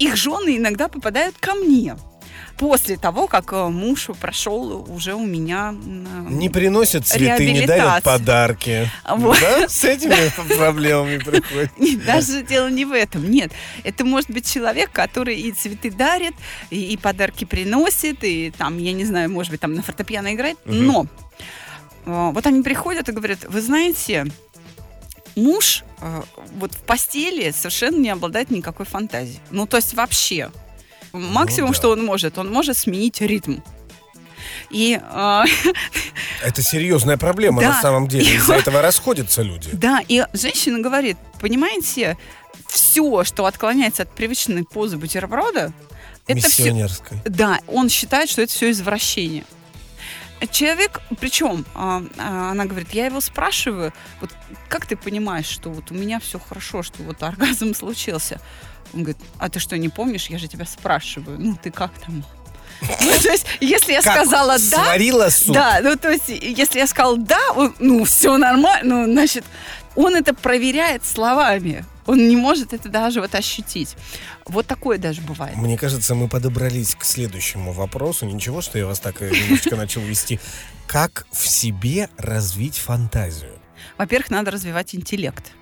Их 0.00 0.16
жены 0.16 0.56
иногда 0.56 0.88
попадают 0.88 1.36
ко 1.38 1.54
мне. 1.54 1.96
После 2.60 2.98
того, 2.98 3.26
как 3.26 3.54
э, 3.54 3.68
муж 3.68 4.10
прошел 4.20 4.84
уже 4.86 5.14
у 5.14 5.24
меня... 5.24 5.74
Не 6.28 6.50
приносят 6.50 7.06
цветы, 7.06 7.52
не 7.52 7.66
дарят 7.66 8.04
подарки. 8.04 8.86
Вот. 9.08 9.38
Да, 9.40 9.66
с 9.66 9.82
этими 9.82 10.14
проблемами 10.54 11.16
приходят. 11.16 11.70
Нет, 11.78 12.04
даже 12.04 12.42
дело 12.42 12.68
не 12.68 12.84
в 12.84 12.92
этом. 12.92 13.30
Нет, 13.30 13.52
это 13.82 14.04
может 14.04 14.30
быть 14.30 14.52
человек, 14.52 14.92
который 14.92 15.40
и 15.40 15.52
цветы 15.52 15.90
дарит, 15.90 16.34
и, 16.68 16.92
и 16.92 16.98
подарки 16.98 17.46
приносит, 17.46 18.24
и 18.24 18.52
там, 18.56 18.76
я 18.76 18.92
не 18.92 19.06
знаю, 19.06 19.30
может 19.30 19.52
быть, 19.52 19.60
там 19.60 19.72
на 19.72 19.82
фортепиано 19.82 20.34
играет. 20.34 20.58
Мгм. 20.66 20.86
Но 20.86 21.06
э, 22.04 22.30
вот 22.34 22.46
они 22.46 22.62
приходят 22.62 23.08
и 23.08 23.12
говорят, 23.12 23.38
вы 23.48 23.62
знаете, 23.62 24.26
муж 25.34 25.82
э, 26.02 26.22
вот 26.58 26.74
в 26.74 26.80
постели 26.80 27.52
совершенно 27.52 27.96
не 27.96 28.10
обладает 28.10 28.50
никакой 28.50 28.84
фантазией. 28.84 29.40
Ну, 29.50 29.66
то 29.66 29.78
есть 29.78 29.94
вообще. 29.94 30.50
Максимум, 31.12 31.70
Ну 31.70 31.74
да. 31.74 31.78
что 31.78 31.90
он 31.90 32.04
может, 32.04 32.38
он 32.38 32.50
может 32.50 32.76
сменить 32.76 33.20
ритм. 33.20 33.56
И 34.70 35.00
э, 35.02 35.44
Это 36.44 36.62
серьезная 36.62 37.16
проблема 37.16 37.60
Да. 37.60 37.68
на 37.70 37.82
самом 37.82 38.08
деле. 38.08 38.34
Из-за 38.36 38.54
этого 38.54 38.80
расходятся 38.82 39.42
люди. 39.42 39.70
Да, 39.72 40.00
и 40.06 40.24
женщина 40.32 40.78
говорит, 40.80 41.16
понимаете, 41.40 42.16
все, 42.68 43.24
что 43.24 43.46
отклоняется 43.46 44.02
от 44.04 44.10
привычной 44.14 44.64
позы 44.64 44.96
бутерброда, 44.96 45.72
это 46.26 46.48
все... 46.48 46.86
Да, 47.24 47.60
он 47.66 47.88
считает, 47.88 48.30
что 48.30 48.42
это 48.42 48.52
все 48.52 48.70
извращение. 48.70 49.44
Человек, 50.50 51.00
причем, 51.20 51.64
а, 51.74 52.02
а, 52.16 52.50
она 52.50 52.64
говорит, 52.64 52.92
я 52.92 53.06
его 53.06 53.20
спрашиваю, 53.20 53.92
вот 54.20 54.30
как 54.68 54.86
ты 54.86 54.96
понимаешь, 54.96 55.46
что 55.46 55.70
вот 55.70 55.90
у 55.90 55.94
меня 55.94 56.18
все 56.18 56.38
хорошо, 56.38 56.82
что 56.82 57.02
вот 57.02 57.22
оргазм 57.22 57.74
случился? 57.74 58.40
Он 58.92 59.02
говорит, 59.02 59.22
а 59.38 59.48
ты 59.48 59.60
что, 59.60 59.76
не 59.78 59.88
помнишь? 59.88 60.26
Я 60.26 60.38
же 60.38 60.48
тебя 60.48 60.64
спрашиваю. 60.64 61.38
Ну, 61.38 61.56
ты 61.62 61.70
как 61.70 61.92
там? 61.98 62.24
Ну, 62.80 63.12
то 63.22 63.30
есть, 63.30 63.46
если 63.60 63.92
я 63.92 64.02
Как 64.02 64.14
сказала 64.14 64.58
да, 64.58 64.84
Сварила 64.84 65.28
суп. 65.28 65.54
да, 65.54 65.80
ну 65.82 65.96
то 65.96 66.10
есть, 66.10 66.28
если 66.28 66.78
я 66.78 66.86
сказал 66.86 67.18
да, 67.18 67.38
он, 67.54 67.74
ну 67.78 68.04
все 68.04 68.38
нормально, 68.38 69.04
ну 69.04 69.12
значит, 69.12 69.44
он 69.96 70.16
это 70.16 70.32
проверяет 70.32 71.04
словами. 71.04 71.84
Он 72.10 72.28
не 72.28 72.34
может 72.36 72.72
это 72.72 72.88
даже 72.88 73.20
вот 73.20 73.36
ощутить. 73.36 73.96
Вот 74.44 74.66
такое 74.66 74.98
даже 74.98 75.20
бывает. 75.20 75.56
Мне 75.56 75.78
кажется, 75.78 76.16
мы 76.16 76.26
подобрались 76.26 76.96
к 76.96 77.04
следующему 77.04 77.72
вопросу. 77.72 78.26
Ничего, 78.26 78.60
что 78.62 78.78
я 78.78 78.86
вас 78.86 78.98
так 78.98 79.22
э, 79.22 79.30
немножечко 79.30 79.76
начал 79.76 80.00
вести. 80.00 80.40
Как 80.88 81.24
в 81.30 81.46
себе 81.46 82.08
развить 82.18 82.78
фантазию? 82.78 83.52
Во-первых, 83.96 84.28
надо 84.30 84.50
развивать 84.50 84.92
интеллект. 84.96 85.52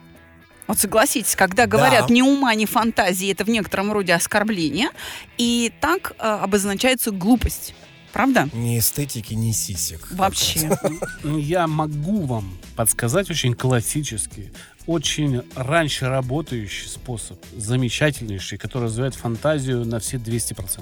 Вот 0.66 0.78
согласитесь, 0.78 1.36
когда 1.36 1.66
говорят 1.66 2.06
Да. 2.08 2.14
ни 2.14 2.22
ума, 2.22 2.54
ни 2.54 2.64
фантазии, 2.64 3.30
это 3.30 3.44
в 3.44 3.50
некотором 3.50 3.92
роде 3.92 4.14
оскорбление, 4.14 4.88
и 5.36 5.70
так 5.82 6.12
э, 6.18 6.22
обозначается 6.22 7.10
глупость. 7.10 7.74
Правда? 8.14 8.48
Ни 8.54 8.78
эстетики, 8.78 9.34
ни 9.34 9.52
сисек. 9.52 10.06
Вообще. 10.12 10.70
Ну, 11.22 11.36
Я 11.36 11.66
могу 11.66 12.24
вам 12.24 12.56
подсказать 12.74 13.28
очень 13.30 13.52
классический, 13.54 14.50
очень 14.88 15.42
раньше 15.54 16.08
работающий 16.08 16.88
способ, 16.88 17.38
замечательнейший, 17.56 18.56
который 18.56 18.84
развивает 18.84 19.14
фантазию 19.14 19.84
на 19.84 20.00
все 20.00 20.16
200%. 20.16 20.80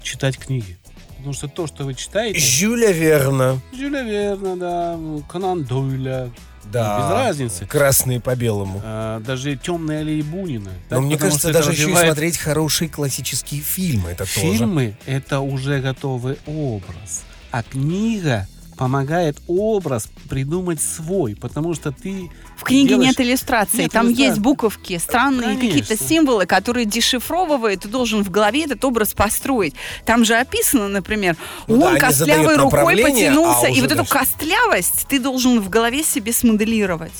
Читать 0.00 0.38
книги. 0.38 0.78
Потому 1.16 1.32
что 1.32 1.48
то, 1.48 1.66
что 1.66 1.84
вы 1.84 1.94
читаете... 1.94 2.38
Жюля 2.38 2.92
Верна. 2.92 3.58
Жюля 3.76 4.02
Верна, 4.02 4.54
да, 4.56 4.98
Конан 5.28 5.64
Дойля, 5.64 6.30
Да. 6.70 6.98
без 7.00 7.10
разницы. 7.10 7.66
Красные 7.66 8.20
по 8.20 8.36
белому. 8.36 8.80
а, 8.84 9.18
даже 9.20 9.56
«Темные 9.56 10.00
аллеи 10.00 10.22
Бунина». 10.22 10.70
Но 10.90 10.96
Так, 10.96 11.00
мне 11.00 11.14
потому 11.16 11.32
кажется, 11.32 11.52
даже 11.52 11.70
еще 11.72 11.80
и 11.80 11.84
развивает 11.86 12.06
смотреть 12.12 12.38
хорошие 12.38 12.88
классические 12.88 13.60
фильмы. 13.60 14.10
Это 14.10 14.18
тоже. 14.24 14.40
Фильмы— 14.40 14.96
это 15.06 15.40
уже 15.40 15.80
готовый 15.80 16.38
образ, 16.46 17.24
а 17.50 17.64
книга 17.64 18.46
помогает 18.76 19.36
образ 19.48 20.08
придумать 20.28 20.80
свой, 20.80 21.34
потому 21.36 21.74
что 21.74 21.92
ты 21.92 22.30
В 22.56 22.62
книге 22.64 22.90
делаешь- 22.90 23.08
нет 23.10 23.20
иллюстраций, 23.20 23.80
Нет 23.84 23.92
там 23.92 24.06
иллюстраций. 24.06 24.28
есть 24.30 24.40
буковки, 24.40 24.98
странные 24.98 25.56
какие-то 25.56 25.96
символы, 25.96 26.46
которые 26.46 26.84
дешифровывает, 26.84 27.80
ты 27.80 27.88
должен 27.88 28.22
в 28.22 28.30
голове 28.30 28.64
этот 28.64 28.84
образ 28.84 29.14
построить. 29.14 29.74
Там 30.04 30.24
же 30.24 30.34
описано, 30.34 30.88
например, 30.88 31.36
Ну 31.66 31.78
да, 31.78 31.86
он 31.86 31.90
они 31.92 32.00
костлявой 32.00 32.56
рукой 32.56 32.96
потянулся, 33.02 33.66
а 33.66 33.70
и 33.70 33.80
вот 33.80 33.86
эту 33.92 33.96
дальше. 34.04 34.12
костлявость 34.12 35.06
ты 35.08 35.18
должен 35.18 35.60
в 35.60 35.68
голове 35.68 36.02
себе 36.02 36.32
смоделировать. 36.32 37.12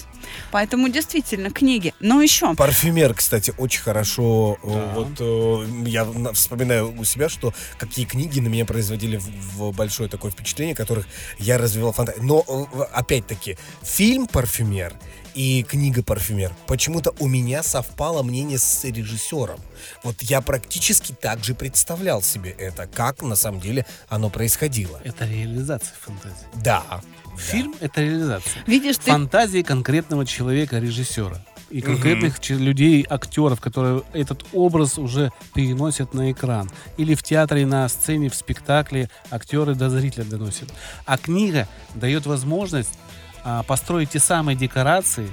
Поэтому 0.50 0.88
действительно 0.88 1.50
книги. 1.50 1.94
Но 2.00 2.20
еще 2.22 2.54
Парфюмер, 2.54 3.14
кстати, 3.14 3.52
очень 3.58 3.80
хорошо. 3.82 4.58
э, 4.62 4.68
Да. 4.68 4.92
Вот 4.94 5.08
э, 5.20 5.88
я 5.88 6.04
на- 6.04 6.32
вспоминаю 6.32 6.98
у 6.98 7.04
себя, 7.04 7.28
что 7.28 7.52
какие 7.78 8.04
книги 8.06 8.40
на 8.40 8.48
меня 8.48 8.64
производили 8.64 9.16
в, 9.16 9.26
в 9.56 9.72
большое 9.72 10.08
такое 10.08 10.30
впечатление, 10.30 10.74
которых 10.74 11.06
я 11.38 11.58
развивал 11.58 11.92
фантазию. 11.92 12.24
Но 12.24 12.44
э, 12.74 12.82
опять-таки 12.92 13.56
фильм 13.82 14.26
Парфюмер 14.26 14.94
и 15.34 15.62
книга 15.64 16.02
Парфюмер 16.02 16.52
почему-то 16.66 17.14
у 17.18 17.26
меня 17.28 17.62
совпало 17.62 18.22
мнение 18.22 18.58
с 18.58 18.84
режиссером. 18.84 19.60
Вот 20.02 20.22
я 20.22 20.40
практически 20.40 21.12
так 21.12 21.44
же 21.44 21.54
представлял 21.54 22.22
себе 22.22 22.50
это, 22.50 22.86
как 22.86 23.22
на 23.22 23.36
самом 23.36 23.60
деле 23.60 23.84
оно 24.08 24.30
происходило. 24.30 24.98
Это 25.04 25.26
реализация 25.26 25.92
фантазии. 26.00 26.36
Да. 26.54 27.02
Фильм— 27.38 27.74
это 27.80 28.00
реализация. 28.02 28.62
видишь, 28.66 28.98
ты 28.98 29.10
Фантазии 29.10 29.62
конкретного 29.62 30.24
человека, 30.26 30.78
режиссера. 30.78 31.44
И 31.68 31.80
конкретных 31.80 32.38
че- 32.38 32.54
людей, 32.54 33.04
актеров, 33.08 33.60
которые 33.60 34.02
этот 34.12 34.44
образ 34.52 34.98
уже 34.98 35.32
переносят 35.52 36.14
на 36.14 36.30
экран. 36.30 36.70
Или 36.96 37.14
в 37.16 37.22
театре, 37.24 37.66
на 37.66 37.88
сцене, 37.88 38.28
в 38.30 38.34
спектакле 38.36 39.10
актеры 39.32 39.74
до 39.74 39.90
зрителя 39.90 40.24
доносят. 40.24 40.72
А 41.06 41.18
книга 41.18 41.66
дает 41.96 42.24
возможность 42.26 42.96
а, 43.42 43.62
построить 43.64 44.10
те 44.10 44.20
самые 44.20 44.56
декорации, 44.56 45.28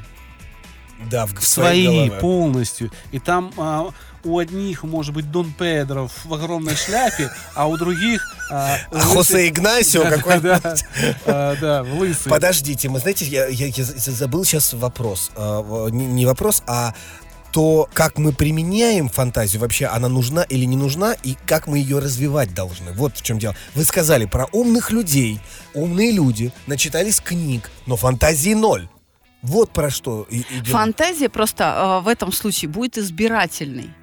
Да, 1.10 1.26
в, 1.28 1.40
свои 1.44 1.86
голове. 1.86 2.12
полностью. 2.20 2.92
И 3.12 3.20
там 3.20 3.52
а, 3.58 3.90
у 4.24 4.40
одних 4.40 4.84
может 4.84 5.14
быть 5.14 5.30
Дон 5.32 5.52
Педро 5.54 6.08
в 6.26 6.34
огромной 6.34 6.76
шляпе, 6.76 7.30
а 7.56 7.68
у 7.68 7.78
других... 7.78 8.26
а, 8.52 8.78
А 8.92 9.00
Хосе 9.00 9.48
Игнасио 9.50 10.04
Да, 10.10 10.12
какой-то... 10.18 10.78
да, 11.26 11.56
да, 11.60 11.84
в 11.84 11.98
лысый. 12.00 12.30
Подождите, 12.32 12.90
мы 12.90 13.00
знаете, 13.00 13.26
я, 13.26 13.48
я- 13.48 13.68
я 13.68 13.84
за- 13.84 14.12
забыл 14.12 14.46
сейчас 14.46 14.74
вопрос. 14.74 15.32
А, 15.36 15.88
не, 15.90 16.06
не 16.06 16.26
вопрос, 16.26 16.64
а 16.68 16.94
то, 17.52 17.88
как 17.94 18.18
мы 18.18 18.34
применяем 18.34 19.10
фантазию, 19.10 19.62
вообще 19.62 19.86
она 19.86 20.08
нужна 20.10 20.42
или 20.44 20.66
не 20.66 20.76
нужна, 20.76 21.14
и 21.22 21.36
как 21.46 21.68
мы 21.68 21.78
ее 21.78 22.00
развивать 22.00 22.54
должны. 22.56 22.92
Вот 22.94 23.16
в 23.18 23.22
чем 23.22 23.38
дело. 23.38 23.56
Вы 23.76 23.84
сказали 23.86 24.26
про 24.26 24.46
умных 24.52 24.90
людей. 24.90 25.40
Умные 25.76 26.12
люди 26.12 26.52
начитались 26.66 27.20
книг, 27.20 27.70
но 27.86 27.96
фантазии 27.96 28.56
ноль. 28.56 28.88
Вот 29.44 29.72
про 29.72 29.92
что 29.92 30.26
идет. 30.32 30.68
Фантазия 30.70 31.30
просто 31.30 32.00
э, 32.00 32.04
в 32.06 32.08
этом 32.08 32.32
случае 32.32 32.70
будет 32.70 32.98
избирательной. 32.98 33.94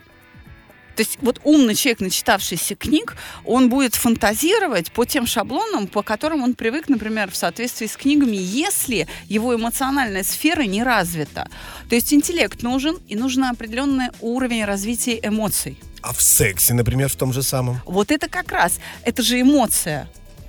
То 1.01 1.03
есть 1.03 1.17
вот 1.23 1.41
умный 1.45 1.75
человек, 1.75 2.01
начитавшийся 2.01 2.75
книг, 2.75 3.17
он 3.47 3.71
будет 3.71 3.95
фантазировать 3.95 4.93
по 4.93 5.07
тем 5.07 5.25
шаблонам, 5.27 5.87
по 5.87 6.03
которым 6.03 6.43
он 6.43 6.53
привык, 6.53 6.91
например, 6.91 7.31
в 7.31 7.37
соответствии 7.37 7.87
с 7.87 7.97
книгами, 7.97 8.37
если 8.37 9.09
его 9.25 9.55
эмоциональная 9.55 10.23
сфера 10.23 10.61
не 10.61 10.83
развита. 10.83 11.49
То 11.89 11.95
есть 11.95 12.13
интеллект 12.13 12.63
нужен, 12.63 12.99
и 13.09 13.17
нужен 13.17 13.45
определенный 13.45 14.09
уровень 14.21 14.67
развития 14.67 15.19
эмоций. 15.23 15.79
А 16.03 16.13
в 16.13 16.21
сексе, 16.21 16.75
например, 16.75 17.09
в 17.09 17.17
том 17.17 17.33
же 17.33 17.43
самом. 17.43 17.81
Вот 17.87 18.11
это 18.11 18.29
как 18.29 18.53
раз, 18.53 18.79
это 19.03 19.23
же 19.23 19.41
эмоция. 19.41 20.07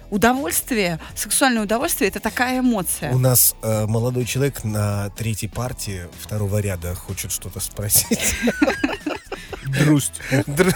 Удовольствие, 0.10 1.00
сексуальное 1.15 1.63
удовольствие, 1.63 2.10
это 2.10 2.20
такая 2.20 2.60
эмоция. 2.60 3.13
У 3.13 3.20
нас 3.20 3.55
э, 3.62 3.86
молодой 3.88 4.25
человек 4.25 4.65
на 4.65 5.12
третьей 5.12 5.48
партии 5.48 6.10
второго 6.20 6.60
ряда 6.60 6.93
хочет 6.93 7.31
что-то 7.31 7.62
спросить. 7.62 8.36
Друсть. 9.80 10.22
Др- 10.48 10.75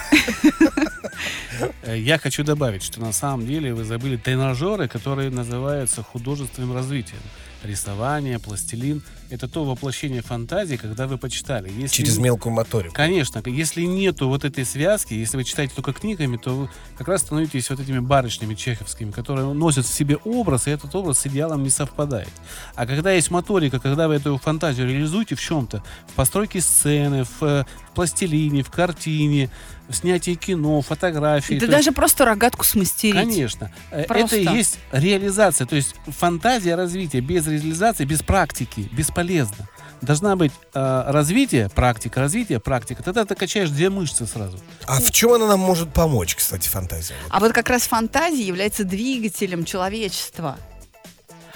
Я 1.95 2.17
хочу 2.17 2.43
добавить, 2.43 2.83
что 2.83 2.99
на 2.99 3.13
самом 3.13 3.45
деле 3.45 3.73
вы 3.73 3.83
забыли 3.83 4.17
тренажеры, 4.17 4.87
которые 4.87 5.29
называются 5.29 6.03
художественным 6.03 6.73
развитием. 6.73 7.21
Рисование, 7.65 8.39
пластилин. 8.39 9.01
Это 9.29 9.47
то 9.47 9.63
воплощение 9.63 10.21
фантазии, 10.21 10.75
когда 10.75 11.07
вы 11.07 11.17
почитали. 11.17 11.71
Если 11.71 11.95
Через 11.95 12.17
мелкую 12.17 12.53
моторику. 12.53 12.93
Конечно, 12.93 13.41
если 13.45 13.81
нету 13.81 14.27
вот 14.27 14.45
этой 14.45 14.65
связки, 14.65 15.13
если 15.13 15.37
вы 15.37 15.43
читаете 15.43 15.73
только 15.75 15.93
книгами, 15.93 16.37
то 16.37 16.55
вы 16.55 16.69
как 16.97 17.07
раз 17.07 17.21
становитесь 17.21 17.69
вот 17.69 17.79
этими 17.79 17.99
барышнями 17.99 18.53
чеховскими, 18.53 19.11
которые 19.11 19.51
носят 19.53 19.85
в 19.85 19.93
себе 19.93 20.17
образ, 20.17 20.67
и 20.67 20.71
этот 20.71 20.93
образ 20.95 21.19
с 21.19 21.27
идеалом 21.27 21.63
не 21.63 21.69
совпадает. 21.69 22.29
А 22.75 22.85
когда 22.85 23.11
есть 23.11 23.31
моторика, 23.31 23.79
когда 23.79 24.07
вы 24.07 24.15
эту 24.15 24.37
фантазию 24.37 24.87
реализуете 24.87 25.35
в 25.35 25.41
чем-то, 25.41 25.83
в 26.07 26.13
постройке 26.13 26.61
сцены, 26.61 27.23
в, 27.23 27.43
э, 27.43 27.65
в 27.89 27.95
пластилине, 27.95 28.63
в 28.63 28.69
картине, 28.69 29.49
в 29.87 29.93
снятии 29.93 30.35
кино, 30.35 30.81
фотографии. 30.81 31.59
Да 31.59 31.67
даже 31.67 31.91
просто 31.91 32.25
рогатку 32.25 32.63
смастерить. 32.63 33.15
Конечно. 33.15 33.71
Э, 33.91 34.03
Просто. 34.05 34.37
Это 34.37 34.51
и 34.51 34.57
есть 34.57 34.79
реализация. 34.91 35.67
То 35.67 35.75
есть 35.75 35.95
фантазия 36.07 36.75
развития 36.75 37.21
без 37.21 37.47
реализации, 37.47 38.05
без 38.05 38.21
практики 38.23 38.89
бесполезна. 38.91 39.67
Должна 40.01 40.35
быть 40.35 40.51
э, 40.73 41.03
развитие, 41.07 41.69
практика, 41.69 42.19
развитие, 42.19 42.59
практика. 42.59 43.01
Тогда 43.03 43.25
ты 43.25 43.35
качаешь 43.35 43.69
две 43.69 43.89
мышцы 43.89 44.25
сразу. 44.25 44.59
А 44.85 44.99
в 44.99 45.11
чем 45.11 45.33
она 45.33 45.47
нам 45.47 45.59
может 45.59 45.93
помочь, 45.93 46.35
кстати, 46.35 46.67
фантазия? 46.67 47.15
А 47.29 47.39
вот 47.39 47.53
как 47.53 47.69
раз 47.69 47.83
фантазия 47.83 48.43
является 48.43 48.83
двигателем 48.83 49.65
человечества. 49.65 50.57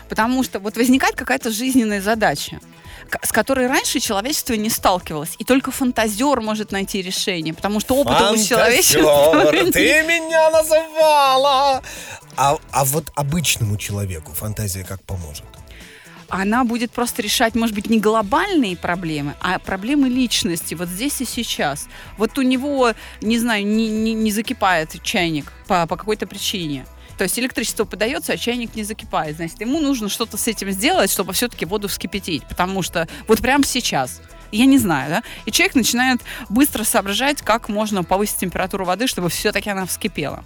Потому 0.07 0.43
что 0.43 0.59
вот 0.59 0.75
возникает 0.77 1.15
какая-то 1.15 1.51
жизненная 1.51 2.01
задача, 2.01 2.59
с 3.23 3.31
которой 3.31 3.67
раньше 3.67 3.99
человечество 3.99 4.53
не 4.53 4.69
сталкивалось. 4.69 5.35
И 5.39 5.43
только 5.43 5.71
фантазер 5.71 6.41
может 6.41 6.71
найти 6.71 7.01
решение, 7.01 7.53
потому 7.53 7.79
что 7.79 7.95
опыта 7.95 8.31
у 8.31 8.37
человечества... 8.37 9.51
Ты 9.71 10.03
меня 10.03 10.49
называла! 10.51 11.81
А, 12.35 12.57
а 12.71 12.85
вот 12.85 13.11
обычному 13.15 13.77
человеку 13.77 14.33
фантазия 14.33 14.83
как 14.83 15.01
поможет? 15.03 15.45
она 16.29 16.63
будет 16.63 16.91
просто 16.91 17.21
решать, 17.21 17.55
может 17.55 17.75
быть, 17.75 17.89
не 17.89 17.99
глобальные 17.99 18.77
проблемы, 18.77 19.35
а 19.41 19.59
проблемы 19.59 20.09
личности, 20.09 20.75
вот 20.75 20.87
здесь 20.87 21.19
и 21.21 21.25
сейчас. 21.25 21.87
Вот 22.17 22.37
у 22.37 22.43
него, 22.43 22.93
не 23.21 23.39
знаю, 23.39 23.65
не, 23.65 23.89
не, 23.89 24.13
не 24.13 24.31
закипает 24.31 25.01
чайник 25.03 25.51
по, 25.67 25.87
по 25.87 25.97
какой-то 25.97 26.27
причине. 26.27 26.85
То 27.19 27.23
есть 27.23 27.37
электричество 27.37 27.83
подается, 27.83 28.31
а 28.31 28.37
чайник 28.37 28.75
не 28.75 28.83
закипает. 28.85 29.35
Значит, 29.35 29.59
ему 29.59 29.81
нужно 29.81 30.07
что-то 30.07 30.37
с 30.37 30.47
этим 30.47 30.71
сделать, 30.71 31.11
чтобы 31.11 31.33
все-таки 31.33 31.65
воду 31.65 31.89
вскипятить. 31.89 32.45
Потому 32.45 32.81
что 32.81 33.09
вот 33.27 33.41
прямо 33.41 33.65
сейчас 33.65 34.21
я 34.53 34.65
не 34.65 34.77
знаю, 34.77 35.09
да? 35.09 35.23
И 35.45 35.51
человек 35.51 35.75
начинает 35.75 36.21
быстро 36.47 36.85
соображать, 36.85 37.41
как 37.41 37.67
можно 37.67 38.05
повысить 38.05 38.37
температуру 38.37 38.85
воды, 38.85 39.05
чтобы 39.05 39.27
все-таки 39.29 39.69
она 39.69 39.85
вскипела 39.85 40.45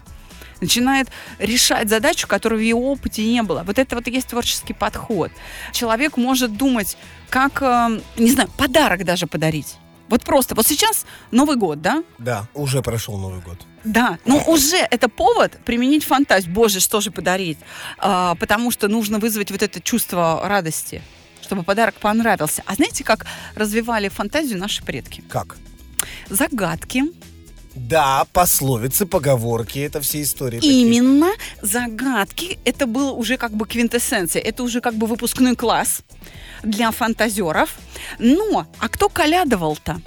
начинает 0.62 1.10
решать 1.40 1.90
задачу, 1.90 2.26
которой 2.26 2.56
в 2.56 2.64
его 2.64 2.92
опыте 2.94 3.24
не 3.24 3.44
было. 3.44 3.64
Вот 3.64 3.78
это 3.78 3.96
вот 3.98 4.08
и 4.08 4.12
есть 4.12 4.30
творческий 4.30 4.74
подход. 4.74 5.30
Человек 5.74 6.16
может 6.16 6.56
думать, 6.56 6.96
как, 7.30 7.62
э, 7.62 8.00
не 8.16 8.32
знаю, 8.32 8.50
подарок 8.58 9.04
даже 9.04 9.28
подарить. 9.28 9.76
Вот 10.14 10.24
просто, 10.26 10.54
вот 10.54 10.68
сейчас 10.68 11.08
Новый 11.32 11.56
год, 11.58 11.82
да? 11.82 12.04
Да, 12.20 12.48
уже 12.54 12.84
прошел 12.84 13.18
Новый 13.18 13.42
год. 13.42 13.58
Да, 13.84 14.20
но 14.26 14.44
уже 14.46 14.78
это 14.78 15.10
повод 15.10 15.58
применить 15.66 16.04
фантазию. 16.04 16.54
Боже, 16.54 16.82
что 16.82 17.02
же 17.02 17.10
подарить? 17.10 17.58
А, 17.98 18.36
потому 18.36 18.70
что 18.70 18.88
нужно 18.88 19.18
вызвать 19.18 19.50
вот 19.50 19.64
это 19.64 19.82
чувство 19.82 20.40
радости, 20.48 21.02
чтобы 21.42 21.64
подарок 21.64 21.96
понравился. 21.96 22.62
А 22.68 22.76
знаете, 22.76 23.04
как 23.04 23.26
развивали 23.56 24.08
фантазию 24.08 24.60
наши 24.60 24.84
предки? 24.84 25.24
Как? 25.30 25.56
Загадки, 26.30 27.02
Да, 27.76 28.26
пословицы, 28.34 29.08
поговорки, 29.08 29.80
это 29.80 30.00
все 30.00 30.22
истории. 30.22 30.58
такие. 30.60 30.82
Именно 30.84 31.32
загадки. 31.60 32.60
Это 32.66 32.86
было 32.86 33.12
уже 33.14 33.38
как 33.38 33.52
бы 33.54 33.66
квинтэссенция. 33.66 34.44
Это 34.44 34.62
уже 34.62 34.80
как 34.80 34.94
бы 34.94 35.08
выпускной 35.08 35.56
класс 35.56 36.04
для 36.64 36.92
фантазеров. 36.92 37.76
Но, 38.20 38.66
а 38.80 38.90
кто 38.90 39.10
колядовал-то? 39.10 40.02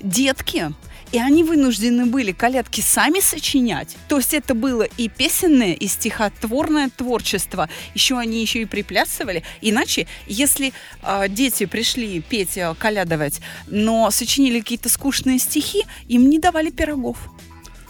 Детки. 0.00 0.72
И 1.10 1.18
они 1.18 1.42
вынуждены 1.42 2.04
были 2.04 2.32
колядки 2.32 2.82
сами 2.82 3.20
сочинять. 3.20 3.96
То 4.08 4.18
есть 4.18 4.34
это 4.34 4.52
было 4.54 4.82
и 4.82 5.08
песенное, 5.08 5.72
и 5.72 5.86
стихотворное 5.86 6.90
творчество. 6.94 7.70
Еще 7.94 8.18
они 8.18 8.42
еще 8.42 8.60
и 8.60 8.66
приплясывали. 8.66 9.42
Иначе, 9.62 10.06
если 10.26 10.74
э, 11.02 11.28
дети 11.30 11.64
пришли 11.64 12.20
петь, 12.20 12.58
э, 12.58 12.74
колядовать, 12.78 13.40
но 13.68 14.10
сочинили 14.10 14.60
какие-то 14.60 14.90
скучные 14.90 15.38
стихи, 15.38 15.86
им 16.08 16.28
не 16.28 16.38
давали 16.38 16.68
пирогов. 16.70 17.16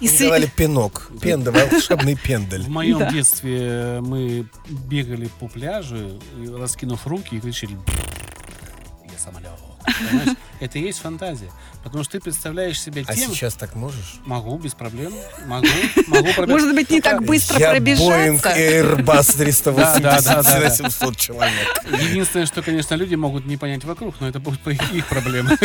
И 0.00 0.06
с- 0.06 0.20
давали 0.20 0.46
пинок. 0.46 1.10
Пенда, 1.20 1.50
волшебный 1.50 2.14
пендель. 2.14 2.62
В 2.62 2.68
моем 2.68 3.00
Да. 3.00 3.10
детстве 3.10 3.98
мы 4.00 4.46
бегали 4.68 5.28
по 5.40 5.48
пляжу, 5.48 6.20
раскинув 6.56 7.04
руки 7.04 7.34
и 7.34 7.40
кричали 7.40 7.72
«Я 7.72 7.78
самолет». 9.18 9.50
Понимаешь? 9.98 10.36
Это 10.60 10.78
и 10.78 10.82
есть 10.82 10.98
фантазия. 10.98 11.50
Потому 11.82 12.04
что 12.04 12.12
ты 12.12 12.20
представляешь 12.20 12.80
себя 12.80 13.02
А 13.06 13.14
тем... 13.14 13.30
сейчас 13.30 13.54
так 13.54 13.74
можешь? 13.74 14.20
Могу, 14.24 14.58
без 14.58 14.74
проблем. 14.74 15.12
Могу, 15.46 15.66
могу 16.08 16.32
пробежать. 16.32 16.48
Может 16.48 16.74
быть, 16.74 16.90
не 16.90 17.00
так 17.00 17.24
быстро 17.24 17.58
Я 17.58 17.70
пробежаться. 17.70 18.50
Airbus 18.50 19.36
380 19.36 20.02
да, 20.02 20.20
да, 20.20 20.36
на 20.36 20.42
да. 20.42 20.70
700 20.70 21.16
человек. 21.16 21.82
Единственное, 21.90 22.46
что, 22.46 22.62
конечно, 22.62 22.94
люди 22.94 23.14
могут 23.14 23.46
не 23.46 23.56
понять 23.56 23.84
вокруг, 23.84 24.16
но 24.20 24.28
это 24.28 24.40
будут 24.40 24.66
их 24.66 25.06
проблемы, 25.06 25.50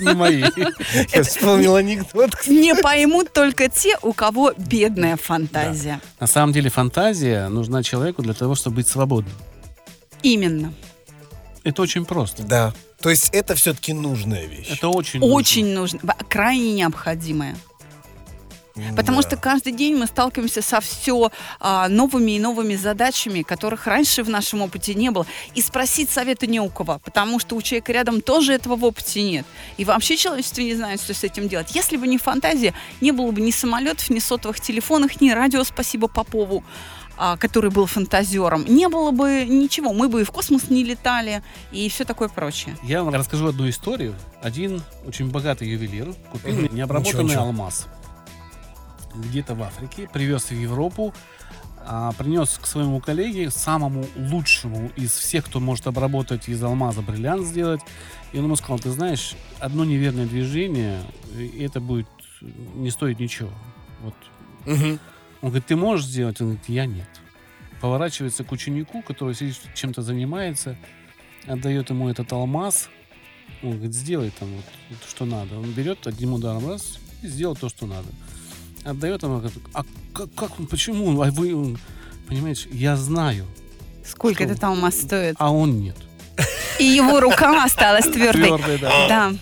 не 0.00 0.14
мои. 0.14 0.44
Я 1.12 1.22
вспомнил 1.22 1.76
анекдот. 1.76 2.30
Не 2.46 2.74
поймут 2.74 3.32
только 3.32 3.68
те, 3.68 3.96
у 4.02 4.12
кого 4.12 4.52
бедная 4.56 5.16
фантазия. 5.16 6.00
На 6.20 6.26
самом 6.26 6.52
деле 6.52 6.70
фантазия 6.70 7.48
нужна 7.48 7.82
человеку 7.82 8.22
для 8.22 8.34
того, 8.34 8.54
чтобы 8.54 8.76
быть 8.76 8.88
свободным. 8.88 9.34
Именно. 10.22 10.72
Это 11.68 11.82
очень 11.82 12.04
просто. 12.04 12.42
Да. 12.42 12.72
То 13.00 13.10
есть 13.10 13.28
это 13.32 13.54
все-таки 13.54 13.92
нужная 13.92 14.46
вещь. 14.46 14.68
Это 14.70 14.88
очень 14.88 15.20
нужно. 15.20 15.34
Очень 15.34 15.66
нужно, 15.74 16.00
крайне 16.28 16.72
необходимая. 16.72 17.56
Потому 18.96 19.22
Да. 19.22 19.28
что 19.28 19.36
каждый 19.36 19.72
день 19.72 19.96
мы 19.96 20.06
сталкиваемся 20.06 20.62
со 20.62 20.80
все 20.80 21.32
новыми 21.88 22.36
и 22.36 22.38
новыми 22.38 22.76
задачами, 22.76 23.42
которых 23.42 23.88
раньше 23.88 24.22
в 24.22 24.30
нашем 24.30 24.62
опыте 24.62 24.94
не 24.94 25.10
было. 25.10 25.26
И 25.56 25.60
спросить 25.62 26.10
совета 26.10 26.46
не 26.46 26.60
у 26.60 26.68
кого, 26.68 27.00
потому 27.04 27.40
что 27.40 27.56
у 27.56 27.62
человека 27.62 27.92
рядом 27.92 28.20
тоже 28.20 28.52
этого 28.52 28.76
в 28.76 28.84
опыте 28.84 29.22
нет. 29.22 29.44
И 29.78 29.84
вообще 29.84 30.16
человечество 30.16 30.60
не 30.60 30.76
знает, 30.76 31.00
что 31.00 31.12
с 31.12 31.24
этим 31.24 31.48
делать. 31.48 31.74
Если 31.74 31.96
бы 31.96 32.06
не 32.06 32.18
фантазия, 32.18 32.72
не 33.00 33.10
было 33.10 33.32
бы 33.32 33.40
ни 33.40 33.50
самолетов, 33.50 34.10
ни 34.10 34.20
сотовых 34.20 34.60
телефонов, 34.60 35.20
ни 35.20 35.30
радио, 35.30 35.64
спасибо 35.64 36.06
Попову, 36.06 36.62
а, 36.62 36.97
который 37.38 37.70
был 37.70 37.86
фантазером. 37.86 38.64
Не 38.64 38.88
было 38.88 39.10
бы 39.10 39.44
ничего, 39.48 39.92
мы 39.92 40.08
бы 40.08 40.20
и 40.20 40.24
в 40.24 40.30
космос 40.30 40.70
не 40.70 40.84
летали, 40.84 41.42
и 41.72 41.88
все 41.88 42.04
такое 42.04 42.28
прочее. 42.28 42.76
Я 42.82 43.02
вам 43.02 43.14
расскажу 43.14 43.48
одну 43.48 43.68
историю. 43.68 44.14
Один 44.42 44.82
очень 45.06 45.30
богатый 45.30 45.68
ювелир 45.68 46.14
купил 46.32 46.54
Мгм. 46.54 46.74
необработанный 46.74 47.24
Ничего, 47.24 47.28
ничего. 47.28 47.42
алмаз. 47.44 47.86
Где-то 49.14 49.54
в 49.54 49.62
Африке. 49.62 50.08
Привез 50.12 50.44
в 50.44 50.52
Европу. 50.52 51.12
а, 51.90 52.12
принес 52.18 52.58
к 52.60 52.66
своему 52.66 53.00
коллеге, 53.00 53.50
самому 53.50 54.04
лучшему 54.14 54.90
из 54.96 55.10
всех, 55.12 55.46
кто 55.46 55.58
может 55.58 55.86
обработать 55.86 56.46
из 56.46 56.62
алмаза 56.62 57.00
бриллиант 57.00 57.46
сделать. 57.46 57.80
И 58.32 58.38
он 58.38 58.44
ему 58.44 58.56
сказал, 58.56 58.78
ты 58.78 58.90
знаешь, 58.90 59.34
одно 59.58 59.86
неверное 59.86 60.26
движение, 60.26 61.00
и 61.34 61.62
это 61.64 61.80
будет 61.80 62.06
не 62.74 62.90
стоить 62.90 63.18
ничего. 63.20 63.48
Вот. 64.02 64.14
Мгм. 64.66 64.98
Он 65.40 65.50
говорит, 65.50 65.66
ты 65.66 65.76
можешь 65.76 66.06
сделать? 66.06 66.40
Он 66.40 66.48
говорит, 66.48 66.68
я 66.68 66.86
нет. 66.86 67.08
Поворачивается 67.80 68.42
к 68.44 68.50
ученику, 68.52 69.02
который 69.02 69.34
сидит, 69.34 69.56
чем-то 69.74 70.02
занимается, 70.02 70.76
отдает 71.46 71.90
ему 71.90 72.08
этот 72.08 72.32
алмаз. 72.32 72.88
Он 73.62 73.72
говорит, 73.72 73.94
сделай 73.94 74.30
там 74.38 74.48
вот, 74.52 74.64
вот 74.90 74.98
что 75.08 75.24
надо. 75.24 75.58
Он 75.58 75.70
берет 75.72 76.06
одним 76.06 76.34
ударом 76.34 76.68
раз 76.68 76.98
и 77.22 77.28
сделал 77.28 77.56
то, 77.56 77.68
что 77.68 77.86
надо. 77.86 78.08
Отдает 78.84 79.22
ему, 79.22 79.38
говорит, 79.38 79.58
а 79.74 79.84
как, 80.12 80.34
как 80.34 80.58
он, 80.60 80.66
почему? 80.66 81.20
А 81.22 81.30
вы, 81.30 81.54
он, 81.54 81.78
понимаешь, 82.26 82.66
я 82.70 82.96
знаю, 82.96 83.46
Сколько 84.04 84.44
Что? 84.44 84.54
это 84.54 84.68
алмаз 84.68 85.00
стоит? 85.02 85.36
а 85.38 85.52
он 85.52 85.80
нет. 85.80 85.96
И 86.78 86.84
его 86.84 87.20
рука 87.20 87.64
осталась 87.64 88.06
твердой. 88.12 88.44
Твердый, 88.48 88.78
да. 88.78 89.08
Да. 89.08 89.32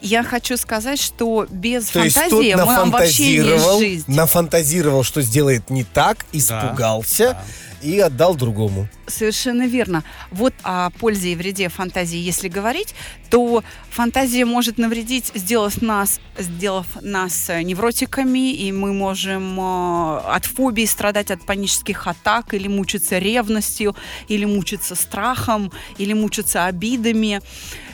Я 0.00 0.22
хочу 0.22 0.56
сказать, 0.56 1.00
что 1.00 1.46
без 1.50 1.86
То 1.86 2.02
есть 2.04 2.16
фантазии 2.16 2.54
мы 2.54 2.90
вообще 2.90 3.38
не 3.38 3.78
жизнь. 3.80 4.04
нафантазировал, 4.12 5.02
что 5.02 5.22
сделает 5.22 5.70
не 5.70 5.84
так, 5.84 6.24
испугался 6.32 7.30
Да. 7.32 7.44
и 7.82 7.98
отдал 7.98 8.34
другому. 8.34 8.88
Совершенно 9.06 9.66
верно. 9.66 10.04
Вот 10.30 10.52
о 10.62 10.90
пользе 10.90 11.32
и 11.32 11.34
вреде 11.34 11.68
фантазии, 11.68 12.18
если 12.18 12.48
говорить, 12.48 12.94
то 13.30 13.64
фантазия 13.90 14.44
может 14.44 14.78
навредить, 14.78 15.32
сделав 15.34 15.80
нас, 15.82 16.20
сделав 16.38 16.86
нас 17.00 17.48
э, 17.50 17.62
невротиками, 17.62 18.52
и 18.52 18.70
мы 18.70 18.92
можем 18.92 19.58
э, 19.58 20.18
от 20.26 20.44
фобий 20.44 20.86
страдать, 20.86 21.30
от 21.30 21.44
панических 21.44 22.06
атак, 22.06 22.54
или 22.54 22.68
мучиться 22.68 23.18
ревностью, 23.18 23.96
или 24.28 24.44
мучиться 24.44 24.94
страхом, 24.94 25.72
или 25.96 26.12
мучиться 26.12 26.66
обидами. 26.66 27.40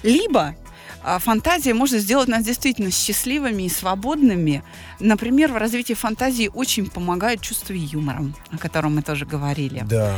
Либо 0.02 0.54
фантазия 1.18 1.74
может 1.74 2.00
сделать 2.00 2.28
нас 2.28 2.44
действительно 2.44 2.90
счастливыми 2.90 3.64
и 3.64 3.68
свободными. 3.68 4.62
Например, 5.00 5.52
в 5.52 5.56
развитии 5.56 5.94
фантазии 5.94 6.50
очень 6.52 6.88
помогает 6.88 7.40
чувство 7.40 7.74
юмора, 7.74 8.24
о 8.50 8.58
котором 8.58 8.96
мы 8.96 9.02
тоже 9.02 9.26
говорили. 9.26 9.84
Да. 9.86 10.16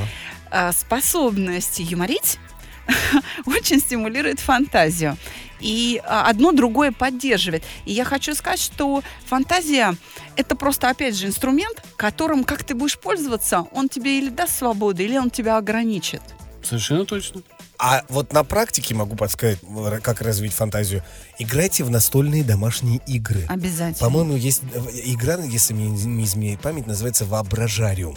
А, 0.50 0.72
способность 0.72 1.80
юморить 1.80 2.38
очень 3.46 3.80
стимулирует 3.80 4.40
фантазию. 4.40 5.16
И 5.60 6.00
а, 6.04 6.28
одно 6.28 6.52
другое 6.52 6.92
поддерживает. 6.92 7.64
И 7.84 7.92
я 7.92 8.04
хочу 8.04 8.34
сказать, 8.34 8.60
что 8.60 9.02
фантазия 9.24 9.96
это 10.36 10.54
просто, 10.54 10.88
опять 10.88 11.16
же, 11.16 11.26
инструмент, 11.26 11.82
которым, 11.96 12.44
как 12.44 12.64
ты 12.64 12.74
будешь 12.74 12.98
пользоваться, 12.98 13.66
он 13.72 13.88
тебе 13.88 14.18
или 14.18 14.28
даст 14.28 14.58
свободу, 14.58 15.02
или 15.02 15.16
он 15.16 15.30
тебя 15.30 15.56
ограничит. 15.56 16.22
Совершенно 16.62 17.04
точно. 17.04 17.42
А 17.78 18.04
вот 18.08 18.32
на 18.32 18.44
практике 18.44 18.94
могу 18.94 19.16
подсказать, 19.16 19.58
как 20.02 20.20
развить 20.22 20.52
фантазию. 20.52 21.02
Играйте 21.38 21.84
в 21.84 21.90
настольные 21.90 22.42
домашние 22.42 23.00
игры. 23.06 23.44
Обязательно. 23.48 23.98
По-моему, 23.98 24.36
есть 24.36 24.62
э, 24.72 24.80
игра, 25.04 25.36
если 25.36 25.74
мне 25.74 25.88
не 25.88 26.24
изменяет 26.24 26.60
память, 26.60 26.86
называется 26.86 27.26
«Воображариум». 27.26 28.16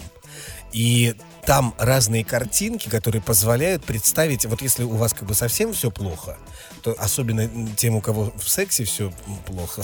И 0.72 1.16
там 1.46 1.74
разные 1.80 2.24
картинки, 2.24 2.90
которые 2.90 3.22
позволяют 3.22 3.84
представить, 3.84 4.46
вот 4.46 4.62
если 4.62 4.84
у 4.84 4.96
вас 4.96 5.14
как 5.14 5.28
бы 5.28 5.34
совсем 5.34 5.74
все 5.74 5.90
плохо, 5.90 6.38
то 6.84 6.96
особенно 7.00 7.50
тем, 7.76 7.96
у 7.96 8.02
кого 8.02 8.32
в 8.38 8.48
сексе 8.48 8.84
все 8.84 9.12
плохо. 9.48 9.82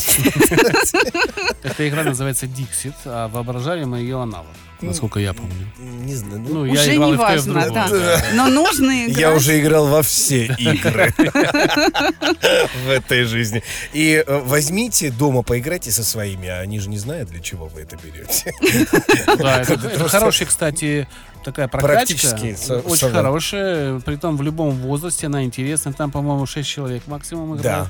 Эта 1.63 1.89
игра 1.89 2.03
называется 2.03 2.45
Dixit, 2.45 2.93
а 3.05 3.27
воображаем 3.27 3.95
ее 3.95 4.21
аналог, 4.21 4.51
насколько 4.81 5.19
я 5.19 5.33
помню. 5.33 5.67
Не 5.79 6.15
знаю. 6.15 6.39
ну, 6.41 6.53
Ну, 6.53 6.65
я 6.65 6.73
Уже 6.73 6.95
играл 6.95 7.07
не 7.09 7.13
и 7.13 7.17
в 7.17 7.19
то, 7.19 7.33
и 7.33 7.37
в 7.37 7.45
важно, 7.47 7.53
другое, 7.53 7.71
да. 7.73 7.87
да. 7.89 8.23
Но 8.33 8.47
нужно 8.49 8.91
играть. 9.05 9.17
Я 9.17 9.31
уже 9.33 9.59
играл 9.59 9.87
во 9.87 10.01
все 10.03 10.45
игры 10.45 11.13
в 12.85 12.89
этой 12.89 13.23
жизни. 13.23 13.63
И 13.93 14.23
э, 14.25 14.39
возьмите 14.45 15.11
дома, 15.11 15.43
поиграйте 15.43 15.91
со 15.91 16.03
своими, 16.03 16.47
а 16.47 16.59
они 16.59 16.79
же 16.79 16.89
не 16.89 16.97
знают, 16.97 17.29
для 17.29 17.39
чего 17.39 17.67
вы 17.67 17.81
это 17.81 17.97
берете. 17.97 18.53
Да, 19.37 19.61
это, 19.61 20.07
хорошая, 20.09 20.47
кстати, 20.47 21.07
такая 21.43 21.67
прокачка. 21.67 22.35
Очень 22.35 22.55
со- 22.97 23.11
хорошая. 23.11 23.99
Притом 23.99 24.37
в 24.37 24.41
любом 24.41 24.71
возрасте 24.71 25.27
она 25.27 25.43
интересна. 25.43 25.93
Там, 25.93 26.11
по-моему, 26.11 26.45
6 26.45 26.67
человек 26.67 27.03
максимум 27.07 27.57
играют. 27.57 27.89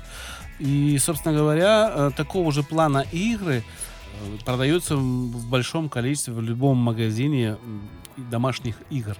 И, 0.60 0.98
собственно 1.00 1.36
говоря, 1.36 1.92
э, 1.94 2.12
такого 2.16 2.52
же 2.52 2.64
плана 2.64 3.06
игры 3.12 3.64
э, 4.22 4.38
продаются 4.46 4.96
в 4.96 5.48
большом 5.48 5.90
количестве 5.90 6.34
в 6.34 6.42
любом 6.42 6.78
магазине 6.78 7.58
домашних 8.18 8.76
игр. 8.90 9.16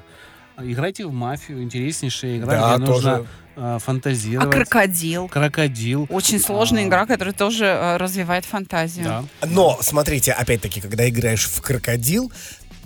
Играйте 0.58 1.06
в 1.06 1.12
мафию, 1.12 1.62
интереснейшая 1.64 2.38
игра, 2.38 2.48
Да, 2.48 2.78
где 2.78 2.86
нужно 2.86 3.12
тоже. 3.18 3.22
э, 3.22 3.26
А 3.58 3.80
фантазировать. 3.80 4.52
крокодил? 4.56 5.28
Крокодил. 5.28 6.08
Очень 6.10 6.40
сложная 6.40 6.84
А. 6.84 6.88
игра, 6.88 7.06
которая 7.06 7.34
тоже 7.34 7.66
э, 7.66 7.98
развивает 7.98 8.46
фантазию. 8.46 9.06
Да. 9.06 9.24
Но, 9.48 9.78
смотрите, 9.82 10.32
опять-таки, 10.32 10.80
когда 10.80 11.10
играешь 11.10 11.46
в 11.46 11.62
крокодил, 11.62 12.32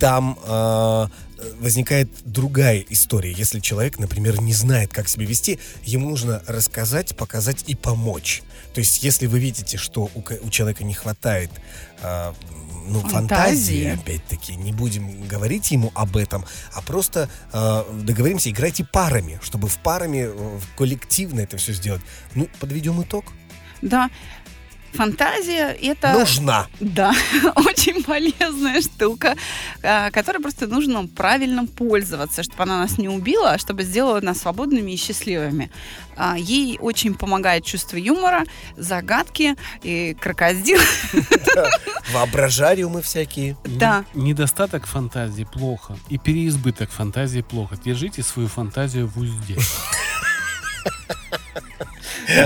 там 0.00 0.36
э, 0.44 1.06
возникает 1.60 2.08
другая 2.24 2.84
история. 2.88 3.32
Если 3.32 3.60
человек, 3.60 3.98
например, 4.00 4.40
не 4.40 4.52
знает, 4.52 4.92
как 4.92 5.08
себя 5.08 5.24
вести, 5.26 5.58
ему 5.84 6.10
нужно 6.10 6.42
рассказать, 6.48 7.16
показать 7.16 7.64
и 7.68 7.74
помочь. 7.76 8.42
То 8.80 8.82
есть, 8.82 9.02
если 9.02 9.26
вы 9.26 9.40
видите, 9.40 9.76
что 9.76 10.08
у, 10.14 10.24
у 10.42 10.48
человека 10.48 10.84
не 10.84 10.94
хватает 10.94 11.50
э, 12.00 12.32
ну, 12.86 13.00
фантазии, 13.00 13.10
Фантазии. 13.10 13.92
опять-таки, 13.92 14.56
не 14.56 14.72
будем 14.72 15.28
говорить 15.28 15.70
ему 15.70 15.92
об 15.94 16.16
этом, 16.16 16.46
а 16.72 16.80
просто 16.80 17.28
э, 17.52 17.84
договоримся, 18.04 18.48
играйте 18.48 18.86
парами, 18.90 19.38
чтобы 19.42 19.68
в 19.68 19.76
парами, 19.80 20.30
э, 20.30 20.60
коллективно 20.78 21.40
это 21.40 21.58
все 21.58 21.74
сделать. 21.74 22.00
Ну, 22.34 22.48
подведем 22.58 23.02
итог. 23.02 23.26
Да. 23.82 24.08
Фантазия 24.94 25.76
это... 25.80 26.12
Нужна. 26.12 26.66
Да, 26.80 27.14
очень 27.56 28.02
полезная 28.02 28.80
штука, 28.80 29.36
а, 29.82 30.10
которой 30.10 30.40
просто 30.40 30.66
нужно 30.66 31.06
правильно 31.06 31.66
пользоваться, 31.66 32.42
чтобы 32.42 32.64
она 32.64 32.78
нас 32.78 32.98
не 32.98 33.08
убила, 33.08 33.52
а 33.52 33.58
чтобы 33.58 33.84
сделала 33.84 34.20
нас 34.20 34.40
свободными 34.40 34.92
и 34.92 34.96
счастливыми. 34.96 35.70
А, 36.16 36.36
Ей 36.36 36.78
очень 36.80 37.14
помогает 37.14 37.64
чувство 37.64 37.96
юмора, 37.96 38.44
загадки 38.76 39.56
и 39.82 40.14
крокодил. 40.20 40.78
Воображариумы 42.12 43.02
всякие. 43.02 43.56
Да. 43.64 44.04
Недостаток 44.14 44.86
фантазии 44.86 45.46
плохо. 45.50 45.96
И 46.08 46.18
переизбыток 46.18 46.90
фантазии 46.90 47.40
плохо. 47.40 47.76
Держите 47.82 48.22
свою 48.22 48.48
фантазию 48.48 49.06
в 49.06 49.18
узде. 49.18 49.56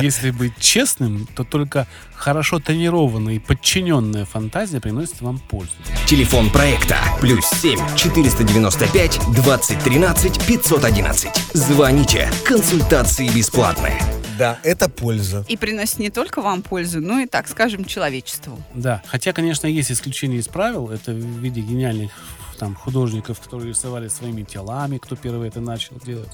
Если 0.00 0.30
быть 0.30 0.56
честным, 0.58 1.26
то 1.34 1.44
только 1.44 1.86
хорошо 2.14 2.58
тренированная 2.58 3.34
и 3.34 3.38
подчиненная 3.38 4.24
фантазия 4.24 4.80
приносит 4.80 5.20
вам 5.20 5.38
пользу. 5.38 5.72
Телефон 6.06 6.50
проекта 6.50 6.96
плюс 7.20 7.44
7 7.60 7.78
495 7.96 9.20
2013 9.34 10.46
511. 10.46 11.30
Звоните. 11.52 12.30
Консультации 12.44 13.28
бесплатные. 13.28 14.00
Да, 14.38 14.58
это 14.64 14.88
польза. 14.88 15.44
И 15.48 15.56
приносит 15.56 15.98
не 15.98 16.10
только 16.10 16.42
вам 16.42 16.62
пользу, 16.62 17.00
но 17.00 17.20
и, 17.20 17.26
так 17.26 17.46
скажем, 17.46 17.84
человечеству. 17.84 18.58
Да, 18.74 19.02
хотя, 19.06 19.32
конечно, 19.32 19.66
есть 19.66 19.92
исключения 19.92 20.38
из 20.38 20.48
правил. 20.48 20.90
Это 20.90 21.12
в 21.12 21.14
виде 21.14 21.60
гениальных 21.60 22.10
там 22.58 22.74
художников, 22.74 23.40
которые 23.40 23.70
рисовали 23.70 24.08
своими 24.08 24.42
телами, 24.42 24.98
кто 24.98 25.16
первый 25.16 25.48
это 25.48 25.60
начал 25.60 25.96
делать, 26.04 26.30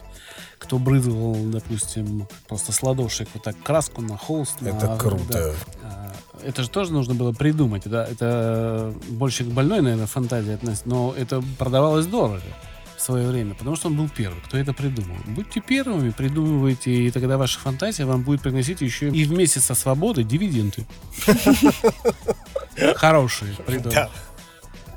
кто 0.61 0.79
брызгал, 0.79 1.35
допустим, 1.46 2.29
просто 2.46 2.70
с 2.70 2.83
ладошек 2.83 3.29
вот 3.35 3.42
так 3.42 3.57
краску 3.62 4.03
на 4.03 4.16
холст. 4.16 4.61
Это 4.62 4.87
на- 4.90 4.96
круто. 4.99 5.25
да. 5.33 5.53
А, 5.83 6.12
Это 6.46 6.62
же 6.62 6.70
тоже 6.70 6.92
нужно 6.92 7.14
было 7.14 7.33
придумать, 7.33 7.83
да? 7.87 8.07
Это 8.07 8.94
больше 9.09 9.42
к 9.44 9.49
больной, 9.49 9.81
наверное, 9.81 10.07
фантазии 10.07 10.53
относится, 10.55 10.88
но 10.88 11.12
это 11.16 11.42
продавалось 11.59 12.07
дорого 12.07 12.42
в 12.96 13.03
свое 13.03 13.27
время, 13.27 13.55
потому 13.55 13.77
что 13.77 13.88
он 13.88 13.96
был 13.96 14.09
первый, 14.11 14.40
кто 14.42 14.59
это 14.59 14.75
придумал. 14.75 15.16
Будьте 15.27 15.61
первыми, 15.61 16.11
придумывайте, 16.11 16.92
и 16.92 17.11
тогда 17.11 17.38
ваша 17.38 17.59
фантазия 17.59 18.05
вам 18.05 18.23
будет 18.23 18.42
приносить 18.42 18.83
еще 18.83 19.09
и 19.09 19.25
вместе 19.25 19.59
со 19.61 19.75
свободой 19.75 20.25
дивиденды. 20.25 20.87
Хорошие 22.96 23.55
придумал. 23.66 24.09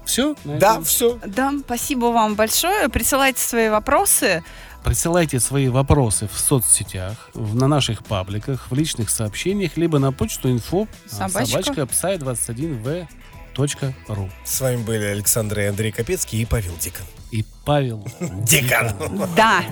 Все? 0.06 0.36
Да, 0.44 0.82
все. 0.82 1.18
Да, 1.26 1.54
спасибо 1.66 2.08
вам 2.08 2.36
большое. 2.36 2.90
Присылайте 2.90 3.40
свои 3.42 3.70
вопросы. 3.70 4.44
Присылайте 4.84 5.40
свои 5.40 5.70
вопросы 5.70 6.28
в 6.28 6.38
соцсетях, 6.38 7.30
в- 7.34 7.56
на 7.56 7.68
наших 7.68 8.04
пабликах, 8.04 8.70
в 8.70 8.76
личных 8.76 9.10
сообщениях, 9.10 9.78
либо 9.78 9.98
на 10.00 10.12
почту 10.12 10.50
info 10.50 10.88
Собачка. 11.08 11.64
собачка 11.64 11.82
psi21v.ru. 11.84 14.30
С 14.44 14.62
вами 14.62 14.78
были 14.84 15.06
Александр 15.06 15.60
и 15.62 15.66
Андрей 15.66 15.92
Капецкий 15.92 16.42
и 16.42 16.46
Павел 16.46 16.74
Дикон. 16.80 17.06
И 17.32 17.46
Павел 17.66 18.06
Дикон. 18.20 18.92
Да. 19.36 19.64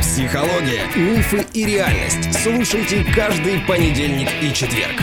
Психология, 0.00 0.82
мифы 0.96 1.44
и 1.54 1.64
реальность. 1.64 2.32
Слушайте 2.42 3.04
каждый 3.14 3.60
понедельник 3.60 4.28
и 4.42 4.52
четверг. 4.52 5.00